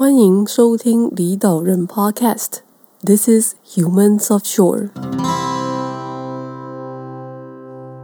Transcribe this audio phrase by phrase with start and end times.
[0.00, 2.60] 欢迎收听离岛人 Podcast。
[3.04, 4.88] This is Humans Offshore。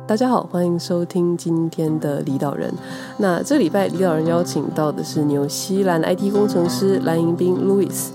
[0.06, 2.74] 大家好，欢迎收听今天的离岛人。
[3.16, 8.08] 那这礼拜离岛人邀请到的是纽西兰 IT 工程师蓝迎宾 Louis。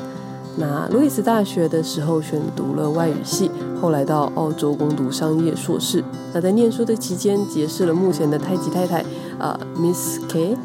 [0.58, 3.50] 那 Louis 大学的时候选读了外语系，
[3.82, 6.04] 后来到澳洲攻读商业硕士。
[6.36, 9.04] 那在念书的期间，结识了目前的太极太太
[9.40, 10.56] 啊、Miss K。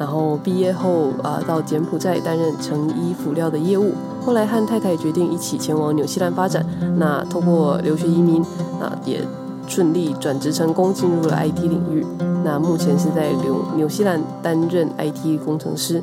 [0.00, 3.92] 然后毕业后啊、到柬埔寨担任成衣辅料的业务。
[4.24, 6.64] 后来和太太决定一起前往纽西兰发展。
[6.96, 8.42] 那通过留学移民，
[8.80, 9.20] 那也
[9.68, 12.06] 顺利转职成功，进入了 IT 领域。
[12.42, 16.02] 那目前是在纽纽西兰担任 IT 工程师。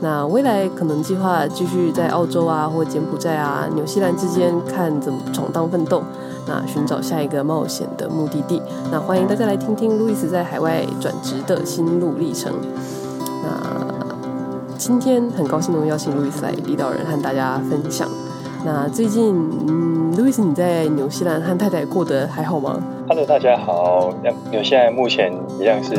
[0.00, 6.02] 那未来可能计划继续在澳洲啊，或柬埔寨啊、纽西兰之间看怎么闯荡奋斗。
[6.48, 8.60] 那寻找下一个冒险的目的地。
[8.90, 12.52] 那欢迎大家来听听路易斯在海外转职的心路历程。
[14.78, 18.06] 今天很高兴能邀请路易斯来离岛人和大家分享。
[18.64, 19.34] 那最近，
[19.68, 24.12] 嗯，路易斯你在纽西兰和太太过得还好吗？Hello，大家好。
[24.22, 25.94] 那纽西兰目前一样是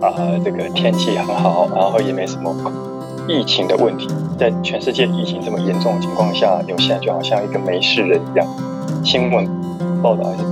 [0.00, 2.54] 啊、呃，这个天气很好，然后也没什么
[3.28, 4.08] 疫情的问题。
[4.38, 8.46] 在全世界疫情这么严重的情况下，纽西兰就好像一个没事人一样。
[9.04, 9.46] 新闻
[10.02, 10.42] 报道还是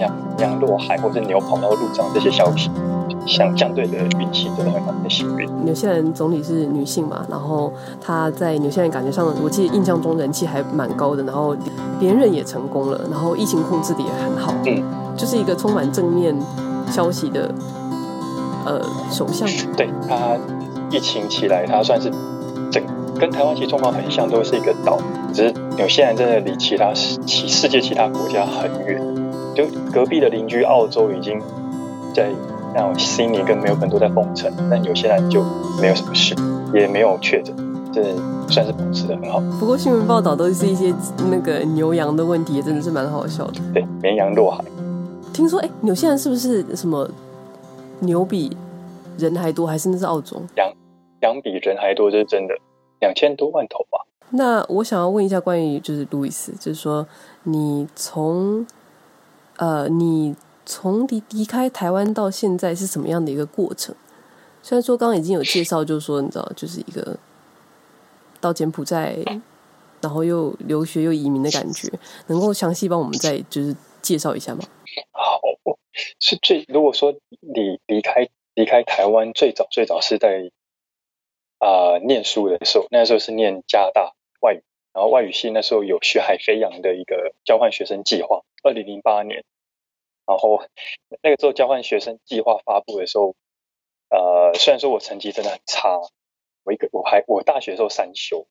[0.00, 2.70] 羊羊落海，或者牛跑到路上这些消息。
[3.28, 5.48] 相相对的运气真的很很幸运。
[5.64, 11.54] 纽西兰总理是女性嘛，然后她在纽西兰感觉上，我记得印象中人气还蛮高的，然后
[12.00, 14.82] 连任也成功了，然后疫情控制的也很好，嗯，
[15.16, 16.34] 就是一个充满正面
[16.90, 17.54] 消息的
[18.64, 19.46] 呃首相。
[19.76, 20.36] 对，他
[20.90, 22.10] 疫情起来，他算是
[22.70, 22.82] 整
[23.20, 24.98] 跟台湾其实状况很像，都是一个岛，
[25.34, 29.00] 只是纽西兰真的离其他其世界其他国家很远，
[29.54, 31.40] 就隔壁的邻居澳洲已经
[32.14, 32.30] 在。
[32.74, 35.42] 像悉尼跟没有本都在封城，但有些人就
[35.80, 36.34] 没有什么事，
[36.72, 37.54] 也没有确诊，
[37.92, 38.02] 这
[38.48, 39.40] 算是保持的很好。
[39.58, 40.94] 不过新闻报道都是一些
[41.30, 43.60] 那个牛羊的问题，也真的是蛮好笑的。
[43.74, 44.62] 对，绵羊落海。
[45.32, 47.08] 听说哎，纽西兰是不是什么
[48.00, 48.56] 牛比
[49.16, 50.40] 人还多，还是那是澳洲？
[50.56, 50.70] 羊
[51.22, 52.54] 羊比人还多，这是真的，
[53.00, 54.04] 两千多万头吧。
[54.30, 57.06] 那我想要问一下关于就是路易斯，就是说
[57.42, 58.66] 你从
[59.56, 60.36] 呃你。
[60.68, 63.96] 从离离开台湾到现在是什么样的一个过程？
[64.60, 67.18] 虽然说刚刚已经有介绍，就是说你知道，就是一个
[68.38, 69.16] 到柬埔寨，
[70.02, 71.90] 然后又留学又移民的感觉，
[72.26, 74.60] 能够详细帮我们再就是介绍一下吗？
[75.12, 75.40] 好，
[76.20, 80.50] 是最如果说你离开离开台湾，最早最早是在
[81.58, 84.12] 啊、念书的时候，那时候是念加拿大
[84.42, 84.62] 外语，
[84.92, 89.44] 然后外语系那时候有学海飞扬的一个交换学生计划，二零零八年。
[90.28, 90.62] 然后
[91.22, 93.34] 那个时候交换学生计划发布的时候，
[94.10, 95.98] 呃，虽然说我成绩真的很差，
[96.64, 98.46] 我一个我还我大学时候三修，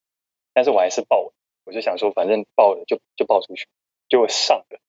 [0.53, 1.33] 但是我还是报了。
[1.65, 3.67] 我就想说，反正报了就就报出去，
[4.09, 4.79] 就上了。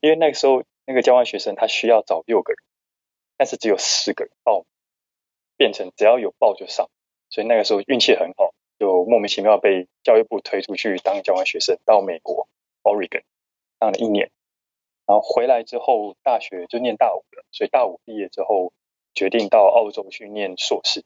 [0.00, 2.58] 因为那个时候那个交换学生他需要找六个人，
[3.36, 4.64] 但是只有四个人报，
[5.58, 6.88] 变成只要有报就上，
[7.28, 12.48] 所以那个时候运气很好，就莫名其妙被教育部推出去当交换学生，到美国
[12.84, 13.24] Oregon
[13.78, 14.30] 当了一年。
[15.10, 18.72] 然后回来之后，大学就念大五了，所以大五毕业之后，
[19.12, 21.02] 决定到澳洲去念硕士，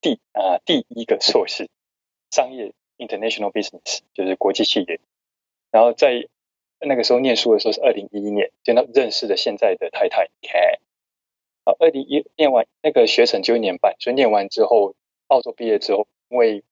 [0.00, 1.70] 第啊第一个硕士，
[2.32, 4.98] 商业 International Business 就是国际企业。
[5.70, 6.26] 然后在
[6.80, 10.80] 那个时候念书的时候是二零一一年，就那认识的现在的太太 Kat。
[11.64, 14.96] 好，二零一念完那个学程就一年半，所以念完之后，
[15.28, 16.64] 澳洲毕业之后，因为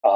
[0.00, 0.10] 啊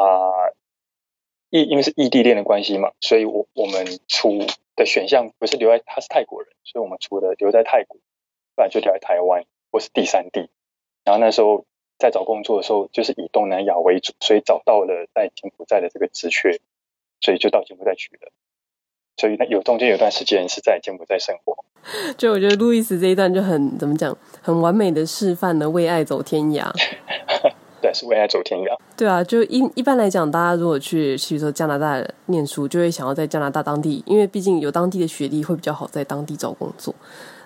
[1.50, 4.44] 异因为是异地恋的关系嘛，所以我我们出。
[4.76, 7.98] 的选项不是留在，他是泰国人，所以我们除了留在泰国，
[8.54, 10.50] 不然就留在台湾或是第三地。
[11.04, 11.64] 然后那时候
[11.98, 16.60] 在找工作的时候，就是以东南亚为主，所以找到了在柬埔寨的这个职缺，
[17.20, 18.30] 所以就到柬埔寨去了。
[19.16, 21.64] 所以那有中间有段时间是在柬埔寨生活。
[22.18, 26.70] 就我觉得路易斯这一段就很怎么讲，很完美的示范了为爱走天涯。
[27.80, 28.76] 对，是为爱走天涯。
[28.96, 36.94] 对啊，就一一般来讲，大家如果去，比如说加拿大念书，就会想要在加拿大当地，因为毕竟有当地的学历会比较好，在当地找工作。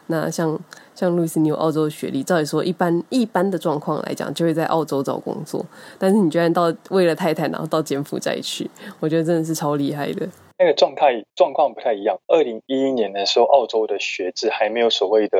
[0.06, 0.58] 那像
[0.94, 5.64] 像路易斯，你有澳洲的学历，照理说一般一般的状况来讲，就会在澳洲找工作。
[5.98, 8.68] 但是你居然到为了太太，然后到柬埔寨去，
[8.98, 10.28] 我觉得真的是超厉害的。
[10.58, 12.18] 那个状态状况不太一样。
[12.26, 15.38] 二零一一年的时候，澳洲的学制还没有所谓的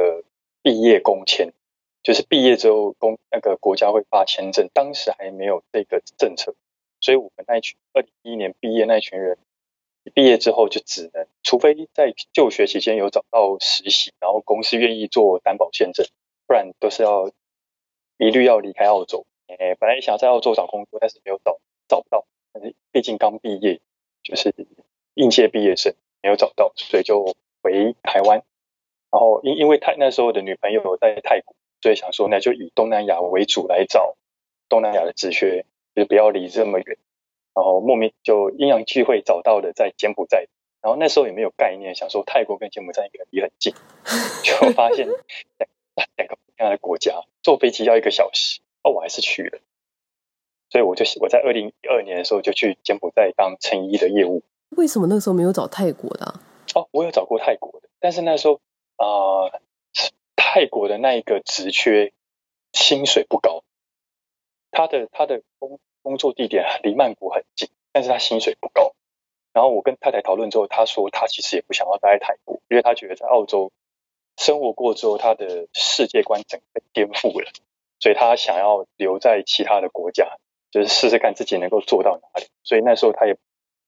[0.63, 1.53] 毕业工签。
[2.03, 6.55] 就是毕业之后，公那个国家会发签证，当时还没有这个政策，
[7.01, 9.39] 所以我们那群二零一一年毕业那一群人，
[10.15, 16.07] 毕业之后就只能，除非在就学期间有找到实习，然后公司愿意做担保签证，
[16.47, 17.31] 不然都是要
[18.17, 19.27] 一律要离开澳洲。
[19.49, 21.59] 诶，本来想在澳洲找工作，但是没有找
[21.89, 23.81] 找不到，但是毕竟刚毕业，
[24.23, 24.55] 就是
[25.15, 25.93] 应届毕业生，
[26.23, 28.43] 没有找到，所以就回台湾。
[29.11, 34.17] 然后因因为泰那时候的女朋友在泰国，所以想说那就以东南亚为主来找
[34.69, 36.99] 东南亚的职缺，就是不要离这么远。
[37.55, 40.47] 然后莫名就阴阳聚会找到的在柬埔寨。
[40.83, 43.75] 然后那时候也没有概念，想说泰国跟柬埔寨应该离很近，
[44.43, 45.69] 就发现两
[46.17, 49.59] 两个不一样的国家，坐飞机要一个小时，哦，我还是去了。
[50.71, 54.43] 所以我就我在二零一二年的时候就去柬埔寨当成衣的业务。
[54.71, 56.41] 为什么那个时候没有找泰国的啊？
[56.75, 58.55] 哦，我有找过泰国的，但是那时候
[58.97, 59.61] 啊、呃，
[60.53, 62.13] 泰国的那一个职缺
[62.73, 63.63] 薪水不高，
[64.73, 68.97] 他的他的工工作地点离曼谷很近，但是他薪水不高。
[69.53, 73.71] 然后我跟太太讨论之后，他说他其实也不想要待在泰国，因为他觉得在澳洲
[74.39, 77.53] 生活过之后，他的世界观整个颠覆了，
[78.01, 80.37] 所以他想要留在其他的国家，
[80.73, 82.49] 就是试试看自己能够做到哪里。
[82.65, 83.37] 所以那时候他也，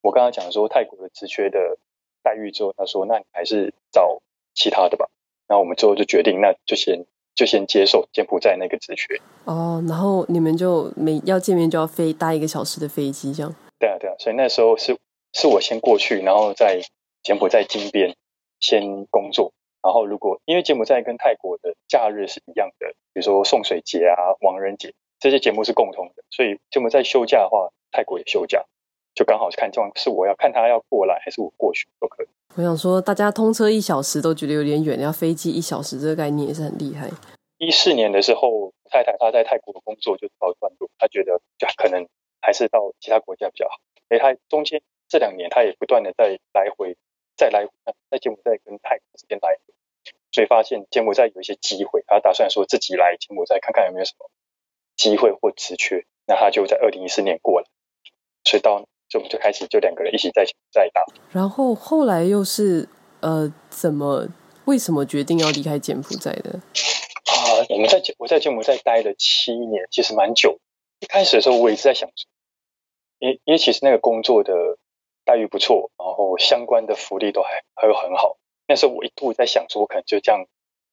[0.01, 1.77] 我刚刚讲说泰国的职缺的
[2.23, 4.23] 待遇之后，他说那你还是找
[4.55, 5.11] 其他的吧。
[5.53, 7.05] 然后我们最后就决定，那就先
[7.35, 9.21] 就先接受柬埔寨那个职缺。
[9.45, 13.55] 哦，然后你们就每要见面就要飞搭一个小时的飞机，这样？
[13.79, 14.15] 对啊，对啊。
[14.19, 14.97] 所以那时候是。
[15.35, 16.83] 是我先过去，然后在
[17.23, 18.15] 柬埔寨金边
[18.61, 19.55] 先工作。
[19.83, 28.63] 然后如果因为柬埔寨跟泰国的假日是一样的，比如说送水节啊、亡人节这些节目是共同的，所以柬埔寨休假的话，泰国也休假，
[29.15, 32.27] 就刚好是看状况，是我要看他要过来还是我过去都可以。
[32.57, 37.09] 我想说，大家通车一小时都觉得有点远，要飞机一小时，这个概念也是很厉害。
[37.59, 42.07] 一四年的时候，太太她在泰国的工作就告一段落，她觉得就可能
[42.41, 43.77] 还是到其他国家比较好，
[44.09, 44.83] 所以她中间。
[45.09, 46.97] 这两年，她也不断的在来回，
[47.37, 47.73] 再来回，
[48.11, 49.75] 在柬埔寨跟泰国之间来回，
[50.31, 54.31] 所以发现柬埔寨有一些机会，她打算说自己来柬埔寨看看有没有什么
[54.97, 57.67] 机会或职缺，那他就在二零一四年过来，
[58.45, 61.05] 所以到就我们就开始就两个人一起在柬埔寨打。
[61.31, 62.89] 然后后来又是
[63.21, 64.27] 呃，怎么
[64.65, 66.51] 为什么决定要离开柬埔寨的？
[66.51, 70.59] 啊、呃，我们在柬我在柬埔寨待了七年，其实蛮久。
[71.01, 72.27] 一开始的时候，我一直在想说，
[73.19, 74.55] 因因为其实那个工作的。
[75.25, 78.39] 待遇不错，然后相关的福利都还还有很好。
[78.67, 80.47] 那时候我一度在想说，我可能就这样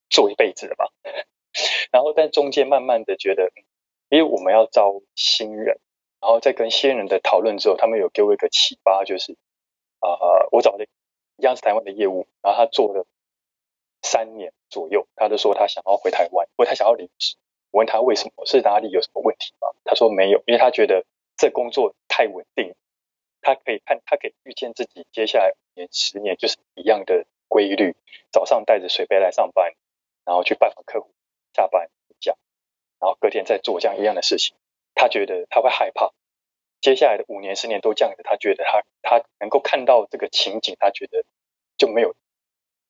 [0.08, 0.86] 做一辈子了吧。
[1.92, 3.52] 然后在中间慢慢的觉得，
[4.10, 5.80] 因为我们要招新人，
[6.22, 9.34] 然后在跟新人的讨论之后，他们有给我一个启发，就是
[10.00, 10.86] 啊、呃，我找的
[11.38, 13.06] 一样是台湾的业务，然后他做了
[14.02, 17.36] 三年左右，他就说他想要回台湾，或他想要离职。
[17.72, 19.70] 我问他为什么，是哪里有什么问题吗？
[19.86, 21.06] 他说没有，因为他觉得
[21.38, 22.74] 这工作太稳定。
[23.42, 27.96] 他可以看，他可以预见自己接下来五年、十年就是一样的规律：
[28.34, 29.72] 早上带着水杯来上班，
[30.26, 31.10] 然后去拜访客户，
[31.54, 32.36] 下班回家，
[33.00, 34.58] 然后隔天再做这样一样的事情。
[35.00, 36.12] 他觉得他会害怕，
[36.82, 38.22] 接下来的五年、十年都这样子。
[38.22, 41.24] 他觉得他他能够看到这个情景，他觉得
[41.78, 42.14] 就没有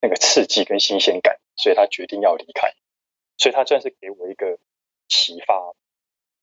[0.01, 2.73] 那个刺激跟新鲜感，所以他决定要离开。
[3.37, 4.57] 所以他算是给我一个
[5.07, 5.75] 启发，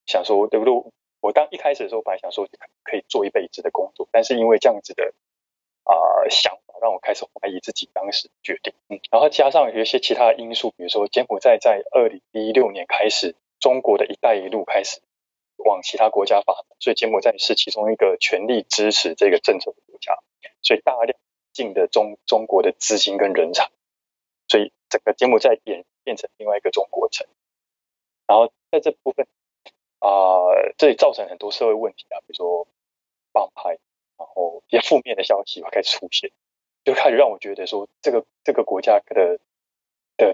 [0.06, 0.72] 想说对不对？
[1.20, 2.48] 我当一开始的时候，本来想说
[2.84, 5.12] 可以做一辈子的工作，但是因为这样子的
[5.82, 8.72] 啊、想法，让我开始怀疑自己当时决定。
[8.88, 15.00] 嗯，然后加上有一些其他的因素，比如说柬埔寨在二零一六年开始，中国的一带一路开始
[15.66, 20.18] 往其他国家发展，所以柬埔寨是其中一个全力支持这个政策的国家，
[20.62, 21.18] 所以大量
[21.52, 23.70] 进的中中国的资金跟人才，
[24.48, 27.26] 所以整个柬埔寨变变成另外一个中国城。
[28.26, 29.26] 然后在这部分。
[29.98, 32.68] 啊、这里造成很多社会问题啊，比如说
[33.32, 33.70] 帮派，
[34.16, 36.30] 然后一些负面的消息会开始出现，
[36.84, 39.40] 就开始让我觉得说，这个这个国家的
[40.16, 40.32] 的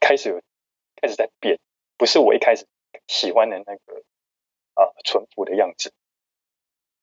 [0.00, 0.40] 开始有
[0.96, 1.58] 开始在变，
[1.98, 2.64] 不是我一开始
[3.06, 4.02] 喜欢的那个
[4.82, 5.92] 啊淳朴的样子。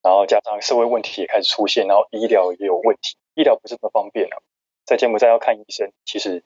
[0.01, 4.37] 然后加上社会问题也开始出现，然后医疗也有问题，医疗不是那么方便啊，
[4.85, 6.43] 在柬埔寨要看医生，其实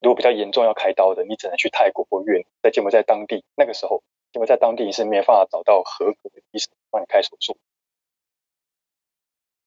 [0.00, 4.02] 如果比较严重要开刀的，你只能去泰国或越南，在柬埔寨当地那个时候。
[4.32, 7.56] 因为在当地你是没办法找到合格的医生帮你开手术，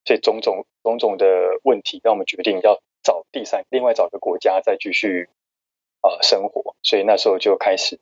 [0.04, 1.26] 所以种种种种的
[1.64, 5.28] 问题让我们决定要找第三，另外找一个国家再继续
[6.02, 7.98] 啊、生活，所以那时候就开始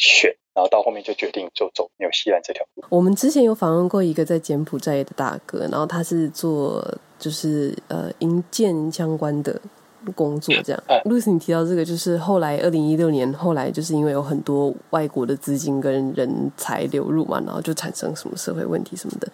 [0.00, 2.82] 选，然后到后面就决定就走纽西兰这条路。
[2.88, 6.84] 我们之前有访问过一个在柬埔寨的大哥，然后他是做
[7.20, 9.60] 就是呃营建相关的。
[10.16, 19.28] 工作这样，Louis，你提到这个，就是后来二零一六年，后来就是因为有很多外国的资金跟人才流入嘛，然后就产生什么社会问题什么的。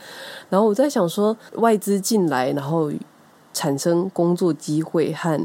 [0.50, 2.90] 然后我在想说，外资进来，然后
[3.52, 5.40] 产生工作机会和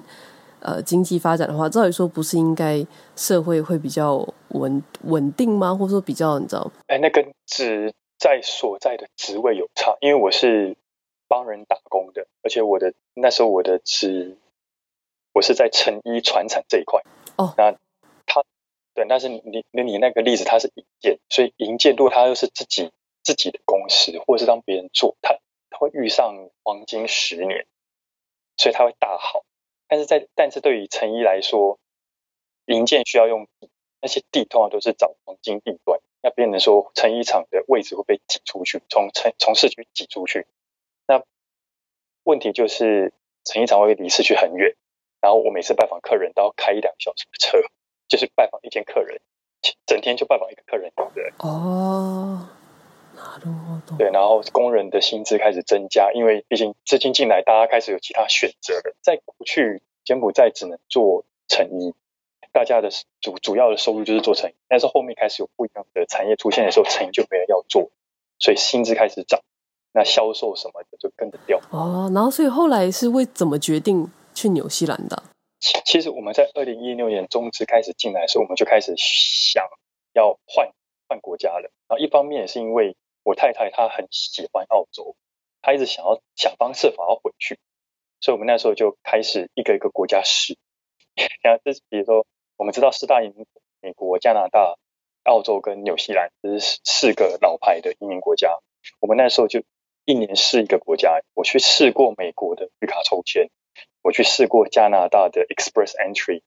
[0.61, 5.75] 呃经济发展的话，照理说不是应该社会会比较稳稳定吗？
[5.75, 6.71] 或者说比较你知道？
[6.87, 10.75] 哎，那跟职在所在的职位有差，因为我是
[11.27, 14.37] 帮人打工的，而且我的那时候我的职，
[15.33, 17.01] 我是在成衣传产这一块。
[17.37, 17.71] 哦，那
[18.25, 18.43] 他
[18.93, 22.91] 对，但是你你你那个例子，他是营建，所以营建如果他又是自己
[23.23, 25.37] 自己的公司，或者是让别人做，他
[25.69, 27.65] 他会遇上黄金十年，
[28.57, 29.43] 所以他会大好。
[29.91, 31.77] 但是在但是对于成衣来说，
[32.63, 33.49] 零件需要用，
[33.99, 40.47] 那些地通常都是找黄金地段，那变成说成衣厂的位置会被挤出去，从城从市区挤出去。
[41.07, 41.21] 那
[42.23, 43.11] 问题就是
[43.43, 44.77] 成衣厂会离市区很远，
[45.19, 47.57] 然后我每次拜访客人都要开一两个小时的车，
[48.07, 49.19] 就是拜访一间客人，
[49.85, 51.33] 整天就拜访一个客人，对不对？
[51.39, 52.47] 哦，
[53.97, 58.95] 对，然后工人的薪资开始增加，因为毕竟资金进来，大家开始有其他选择了。
[59.01, 61.93] 在过去，柬埔寨只能做成衣。
[62.53, 62.89] 大家的
[63.21, 67.89] 主主要的收入就是做成衣，但是后面开始有不一样的产业出现的时候，成衣就没人要做，
[68.39, 69.39] 所以薪资开始涨，
[69.93, 71.61] 那销售什么的就跟着掉。
[71.71, 75.23] 哦，然后所以后来是为怎么决定去纽西兰的？
[75.61, 79.63] 其其实我们在二零一六年中资开始进来的时候，我们就开始想
[80.13, 80.69] 要换
[81.07, 81.71] 换国家了。
[81.87, 85.15] 然后一方面也是因为我太太她很喜欢澳洲，
[85.61, 87.59] 她一直想要想方设法要回去，
[88.19, 90.57] 所以我们那时候就开始一个一个国家试。
[91.43, 92.25] 然后这是比如说。
[92.57, 93.47] 我们知道四大移民，
[93.81, 94.77] 美国、加拿大、
[95.23, 98.55] 澳洲跟纽西兰，这是四个老牌的移民国家。
[98.99, 99.63] 我们那时候就
[100.05, 101.21] 一年试一个国家。
[101.33, 103.49] 我去试过美国的绿卡抽签，
[104.03, 106.43] 我去试过加拿大的 Express Entry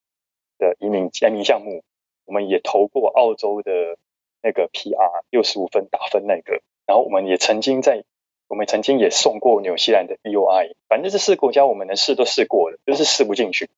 [0.57, 1.83] 的移民移民项目，
[2.27, 3.99] 我们也投过澳洲的
[4.45, 6.61] 那个 PR 六十五分打分那个。
[6.87, 8.05] 然后我们也曾经在，
[8.47, 10.75] 我们曾经也送过纽西兰的 EOI。
[10.87, 13.71] 反正这四个国家我们能试都试过了，就是试不进去。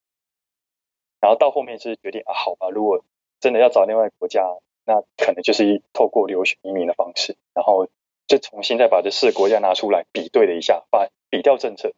[1.20, 3.04] 然后到后面是决定啊，好吧，如果
[3.40, 4.42] 真的要找另外国家，
[4.85, 7.88] 那可能就是透过留学移民的方式，然后
[8.26, 11.90] 就重新再把这四个国家拿出来比对了一下，把比较政策，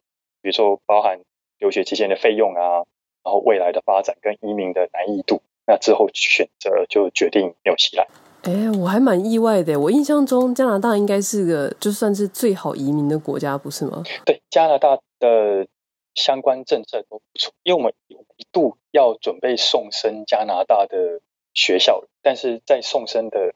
[0.43, 1.21] 比如说包含
[1.59, 2.85] 留学期间的费用啊，
[3.25, 8.07] 然后未来的发展跟移民的难易度，那之后选择就决定纽西兰。
[8.49, 14.03] 哎，我还蛮意外的，我印象中加拿大应该是个就算是最好移民的国家，不是吗？
[14.25, 15.67] 对，加拿大的。
[16.15, 21.21] 相关政策都不错，因为我们一度要准备送生加拿大的
[21.55, 23.55] 学校，但是在送生的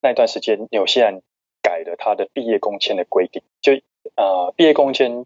[0.00, 1.20] 那段时间，纽西兰
[1.62, 3.74] 改了他的毕业工签的规定，就
[4.16, 5.24] 啊、呃，毕业工签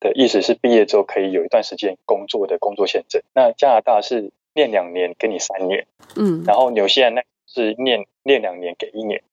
[0.00, 3.22] 的意思是毕业之后可以有一段时间工作的工作签证。
[3.32, 5.86] 那加拿大是念两年给你三年，
[6.16, 9.24] 嗯，然后纽西兰那是念念两年给一年，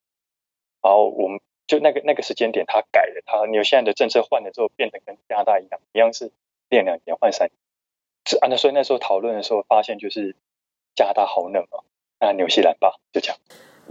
[0.81, 6.31] 然后我们就那个那个时间点他改了，他纽西兰的政策换了之后，变得跟加拿大一样，一样是。
[6.71, 7.53] 念两年换三年，
[8.25, 10.35] 是啊，那所以那时候讨论的时候发现，就是
[10.95, 11.77] 加拿大好冷啊，
[12.19, 13.37] 那纽西兰吧，就这样。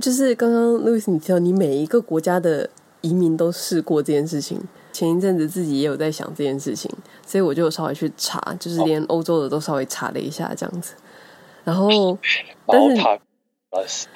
[0.00, 2.69] 就是刚刚 Louis 你提到你每一个国家的
[3.00, 4.61] 移民都试过这件事情，
[4.93, 6.90] 前一阵子自己也有在想这件事情，
[7.25, 10.97] 所以我就稍微去查，就是连欧洲的都稍微查了一下这样子，
[11.62, 12.19] 然后
[12.66, 13.21] 但是。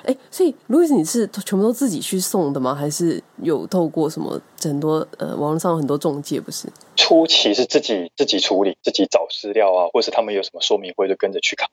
[0.04, 2.74] 哎，所以路易斯，你是全部都自己去送的吗？
[2.74, 6.40] 还是有透过什么很多呃网络上有很多中介？
[6.40, 11.68] 不是，初期是自己自己处理，自己找资料啊，或是他们有什么说明会就跟着去看。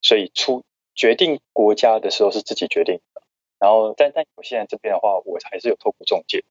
[0.00, 0.64] 所以出
[0.94, 3.22] 决定国家的时候是自己决定的。
[3.60, 6.44] 然后但但我现在这边的话，我还是有透过中介。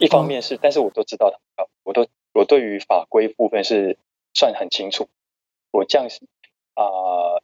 [0.00, 3.98] 一方面是，哦、但是我都知道他，我都我对于法规部分是
[4.34, 5.06] 算很清楚。
[5.70, 6.26] 我这样子
[6.74, 6.82] 啊。
[6.82, 7.42] 呃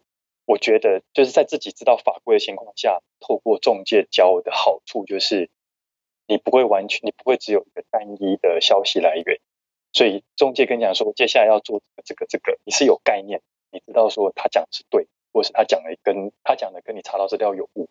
[0.50, 5.49] 我觉得就是在自己知道法规的情况下，透过中介教的好处就是，
[6.26, 9.38] 你不会完全，你不会只有一个单一的消息来源。
[9.92, 17.88] 所以中介跟你讲说，接下来要做这个这个这个，你是有概念，你知道说他讲的是对，或是他讲的跟他讲的跟你查到资料有误。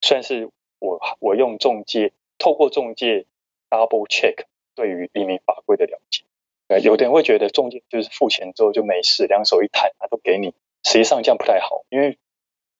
[0.00, 3.26] 算是我我用中介，透过中介
[3.68, 6.24] double check 对于移民法规的了解。
[6.82, 10.54] 有的人会觉得中介就是付钱之后就没事，两手一摊，他都给你。
[10.84, 12.18] 实际上这样不太好，因为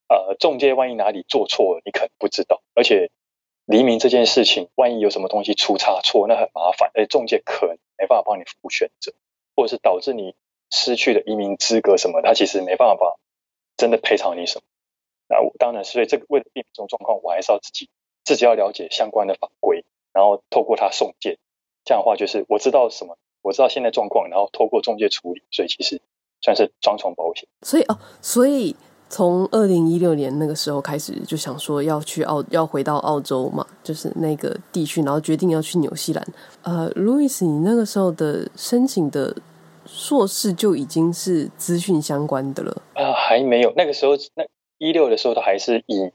[0.09, 2.63] 呃，中介万一哪里做错了，你可能不知道。
[2.75, 3.11] 而且
[3.67, 6.91] 移民这件事情，万一有什么东西出差错，那很麻烦。
[6.95, 9.15] 而且中介可能没办法帮你负选择，
[9.57, 10.35] 或者是导致你
[10.71, 13.19] 失去了移民资格什么，他其实没办法
[13.79, 14.65] 真的赔偿你什么。
[15.29, 17.89] 那我当然，所以这个为了避免这种状况，我还是要自己
[18.25, 21.39] 自己要了解相关的法规，然后透过他送件，
[21.85, 26.03] 这样的话就是我知道什么，我知道现在状况，然后透过中介处理，所以其实。
[26.43, 28.75] 算是双重保险，所以哦，所以
[29.09, 36.27] 从二零一六年那个时候开始就想说要去澳，要回到澳洲嘛，就是那个地区，然后决定要去纽西兰。
[36.63, 39.37] 呃，路易斯，你那个时候的申请的
[39.87, 42.83] 硕士就已经是资讯相关的了？
[42.95, 44.45] 啊、呃，还没有，那个时候那
[44.79, 46.11] 一六的时候，都还是以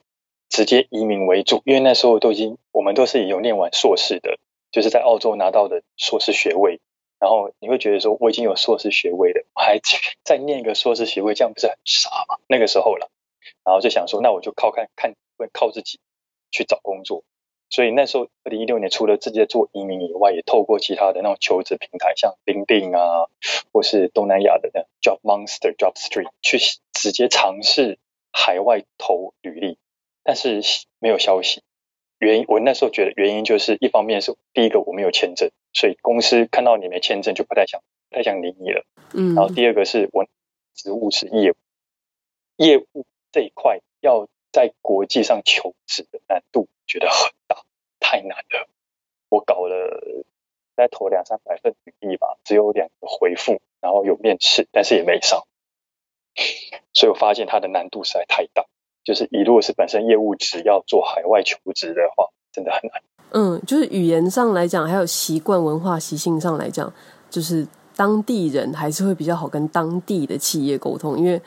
[0.50, 4.38] 直接移民为主，因为那时候都已经我们都是有念完硕士的，
[4.72, 6.82] 就是在澳洲拿到的硕士学位。
[7.20, 9.80] 然后你会觉得说，我已经有硕士学位了，我还
[10.24, 12.38] 再念一个硕士学位，这样不是很傻吗？
[12.48, 13.10] 那个时候了，
[13.64, 15.16] 然后就想说，那我就靠看看，
[15.52, 16.00] 靠自己
[16.52, 17.24] 去找工作。
[17.70, 23.28] 所以那时候，二零一六年除了自己在做移民以外，也透过其他的那种求职平台，像 LinkedIn 啊，
[23.74, 26.60] 或是东南亚的那 Job Monster、JobStreet，去
[26.94, 28.00] 直接尝试
[28.32, 29.78] 海外投履历，
[30.24, 30.62] 但是
[31.00, 31.62] 没有消息。
[32.20, 38.86] 原因我那时候觉得原因就是一方面是第一个我没有签证，所以公司看到你没签证就不太想不太想理你了。
[39.14, 40.26] 嗯，然后第二个是我
[40.74, 41.56] 职务是业务，
[42.56, 47.64] 业务这一块要在国际上求职的难度觉得很大，
[48.00, 48.68] 太难了。
[49.30, 50.26] 我搞了
[50.76, 55.46] 再投两三百份履历吧，只有两个回复，然后有面试，但是也没上。
[56.94, 58.66] 所以我发现它的难度实在太大。
[59.08, 63.02] 就是，以如果是本身业务只要做海外求职的话，真的很难。
[63.32, 66.94] 嗯，就是语言上来讲，还有习惯、文化、习性上来讲，
[67.30, 71.18] 就是当地人还是会比较好跟当地的企业沟通。
[71.18, 71.42] 因为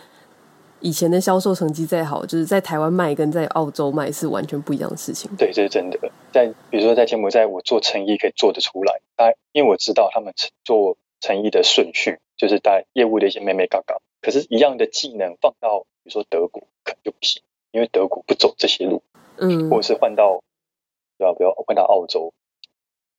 [0.81, 5.31] 以前的销售成绩再好，就是在台湾卖跟在澳洲卖是完全不一样的事情。
[5.37, 5.99] 对，这是真的。
[6.33, 10.33] 在比如说在柬埔寨，我做成衣可以做得出来，但因为我知道他们
[10.65, 13.97] 做成衣的顺序，就是带业务的一些妹妹嘎嘎。
[14.23, 17.43] 可是，一样的技能放到比如说德国，可能就不行。
[17.73, 19.03] 因为德国不走这些路，
[19.37, 20.43] 嗯，或者是换到，
[21.19, 21.33] 对吧？
[21.35, 22.33] 不要换到澳洲，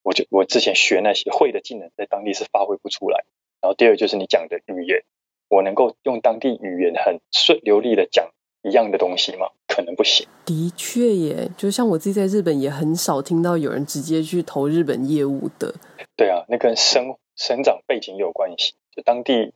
[0.04, 3.24] 我就我之前学那些会的技能，在当地是发挥不出来。
[3.62, 5.04] 然后第二就是你讲的语言，
[5.48, 8.30] 我能够用当地语言很顺流利的讲
[8.62, 9.48] 一样的东西吗？
[9.68, 10.28] 可能不行。
[10.46, 15.74] 的确耶，就像我自己在日本也很少听到有人直接去投日本业务的。
[16.18, 19.54] 对啊，那跟生生长背景有关系，就当地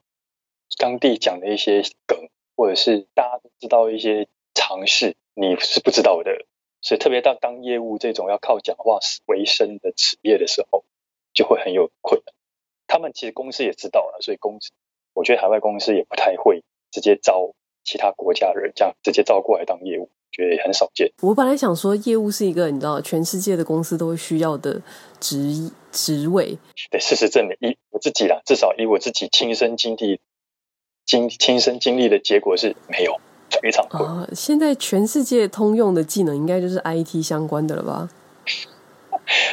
[0.78, 4.30] 当地讲的一些梗，或者是大家都知道一些。
[4.56, 6.32] 尝试你是不知道的，
[6.82, 8.98] 所以特别到当业务这种要靠讲话
[9.28, 10.84] 为生的职业的时候，
[11.34, 12.34] 就会很有困难。
[12.88, 14.72] 他们其实公司也知道了，所以公司
[15.14, 21.12] 我觉得海外公司也不太会直接招其他国家的人，这样直接招过来当业务，觉得也很少见。
[21.22, 24.82] 我本来想说，业务是一个你知道全世界的公司都会需要的
[25.20, 26.58] 职职位。
[26.90, 30.22] 对，事实证明，以我自己啦，至少以我自己亲身经历、
[31.06, 33.20] 经亲身经历的结果是没有。
[33.62, 34.28] 非常啊！
[34.34, 38.10] 现在全世界通用的技能应该就是 IT 相关的了吧？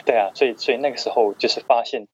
[0.04, 2.06] 对啊，所以所以那个时候就是发现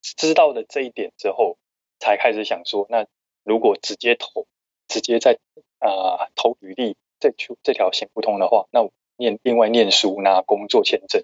[0.00, 1.56] 知道了这一点之后，
[1.98, 3.06] 才开始想说，那
[3.44, 4.46] 如果直接投，
[4.88, 5.38] 直接在
[5.78, 11.22] 啊、呃、投履历这条这条行不通的话，那我念另外念书拿工作签证，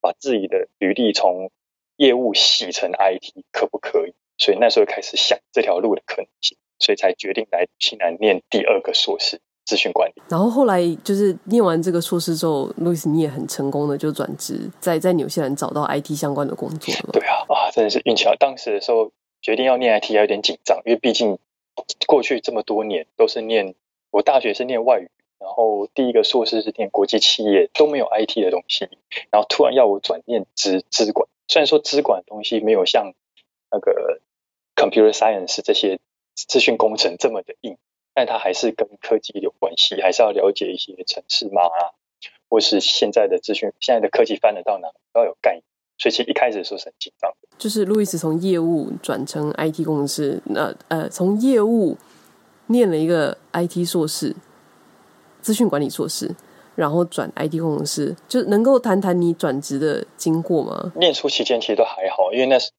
[0.00, 1.50] 把自己的履历从
[1.96, 4.14] 业务洗成 IT 可不可以？
[4.38, 6.56] 所以那时候开始想这条路的可能性。
[6.80, 10.22] 所以才决定来西南念第二个硕士，资讯管理。
[10.28, 17.10] 然后后来就是念完这个硕士之后，路易斯你也很成功的就转职，在在纽西兰找到 IT 相关的工作了。
[17.12, 18.34] 对啊，啊，真的是运气好。
[18.36, 19.10] 当时的时候
[19.42, 21.38] 决定要念 IT 还有点紧张，因为毕竟
[22.06, 23.74] 过去这么多年都是念，
[24.10, 28.88] 我大学是念外语，然后第一个硕士是念国际企业，都没有 IT 的东西，
[29.30, 33.12] 然后突然要我转念资资管，虽然说资管的东西没有像
[33.70, 34.20] 那个
[34.76, 35.98] computer science 这些。
[36.36, 37.78] 资讯工程这么的硬，
[38.14, 41.92] 但它还是跟科技有关系，还是要了解一些城市码啊，
[42.48, 45.62] 或是现在的资讯，现在的科技翻得到哪，都要有概念。
[45.98, 47.48] 所以其实一开始的时候是很紧张的。
[47.58, 51.96] 就是路易斯从业务转成 IT 工程师，那呃，从业务
[52.66, 54.34] 念了一个 IT 硕士，
[55.40, 56.34] 资讯管理硕士，
[56.74, 60.92] 然后转 IT 工程师，就能够谈谈你转职的经过吗？
[60.96, 62.70] 念书期间其实都还好，因为那是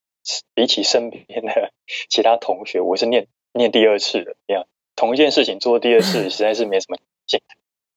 [0.54, 1.71] 比起身边的
[2.10, 3.28] 其他同学，我是念。
[3.54, 4.65] 念第二次的，这样
[4.96, 7.42] 同一件事情做第二次， 实在是没什么劲，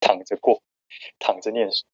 [0.00, 0.62] 躺着过，
[1.18, 1.84] 躺着念书。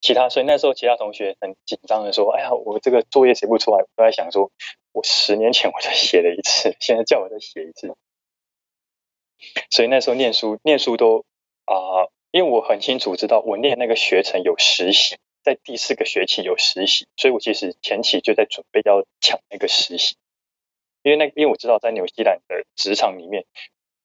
[0.00, 4.50] 其他，所以那时候其他同学很紧张的说：“哎呀，我这个作业写不出来。”我在想说，
[4.92, 7.94] 我十年前我就写了一次， 现在叫我再写一次。
[9.70, 11.24] 所以那时候念书，念书都
[11.64, 20.16] 啊、呃，因为我很清楚知道，我念那个学程有实习，在第四个学期有实习，所以我其实前期就在准备要抢那个实习。
[21.02, 23.46] 因为那，因为我知道在纽西兰的职场里面，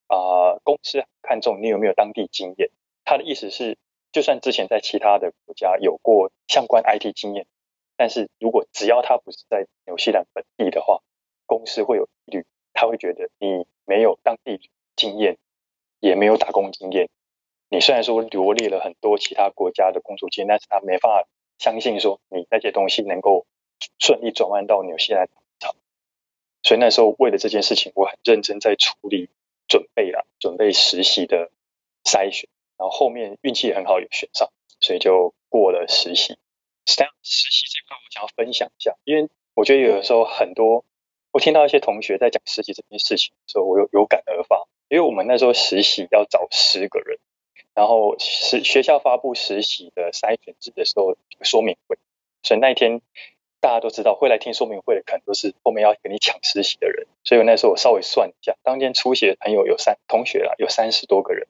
[0.09, 2.71] 啊、公司看重你有没有当地经验。
[3.05, 3.77] 他的意思是，
[4.11, 7.45] 就算之前在其他的国家有过相关 IT 经验，
[7.95, 10.99] 但是如果只要他不是在纽西兰本地的话，
[11.45, 14.59] 公司会有疑虑，他会觉得你没有当地
[14.95, 15.37] 经验，
[15.99, 17.07] 也没有打工经验。
[17.69, 21.27] 你虽然说罗列了很多其他国家的工作经验，但是他没法
[21.59, 23.45] 相信说你那些东西能够
[23.99, 25.29] 顺利转换到纽西兰。
[26.61, 29.29] 所以那时候为了这件事情，我很认真在处理
[30.59, 31.49] 备，实习的
[32.03, 34.49] 筛选，然后后面运气很好，有选上。
[34.81, 36.37] 所以就过了实习。
[36.85, 40.85] 实际上，实习这块我想要分享一下，因为我觉得有的时候很多
[41.31, 44.67] 我听到一些同学在讲实习这件事情的时候，我有有感而发。
[44.89, 47.19] 因为我们那时候实习要找十个人，
[47.75, 51.97] 然后实学校发布实习的筛选制的时候说明会，
[52.41, 53.01] 所以那一天
[53.59, 57.07] 大家都知道会来听说明会的，可能都是后面要跟你抢实习的人。
[57.23, 61.47] 所以那时候我稍微算一下，当天出席的朋友有三同学啊，有三十多个人，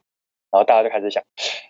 [0.52, 1.24] 然后大家就开始想，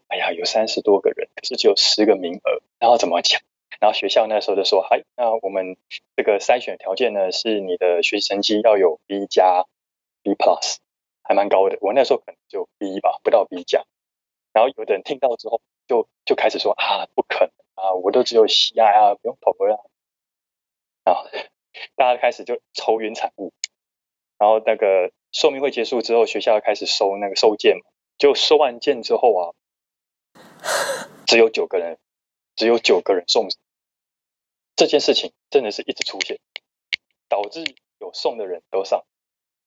[0.08, 3.42] 哎呀，有三十多个人，可是只有十个名额，然后怎么抢？
[3.80, 5.78] 然后学校那时候就说，嗨，那我们
[6.16, 9.66] 这个筛选条件呢，是你的学习成绩要有 B 加
[10.24, 10.78] B plus。
[11.22, 13.84] 还蛮高的，我那时候可能就 B 吧，不到 B 加。
[14.52, 19.76] 然后有的人听到之后就，就就开始说啊，不可能啊，我都只有 C 啊，不用投了。
[19.76, 19.82] 啊，
[21.12, 21.24] 啊
[21.96, 23.54] 大家开始就愁云惨雾。
[24.38, 27.78] 然后那个说明会结束之后，学校开始收那个收件，
[28.18, 29.54] 就收完件之后啊，
[31.28, 31.98] 只有九个人，
[32.56, 33.48] 只有九个人送。
[34.76, 36.40] 这件事情真的是一直出现，
[37.28, 37.64] 导致
[38.00, 39.04] 有送的人都上。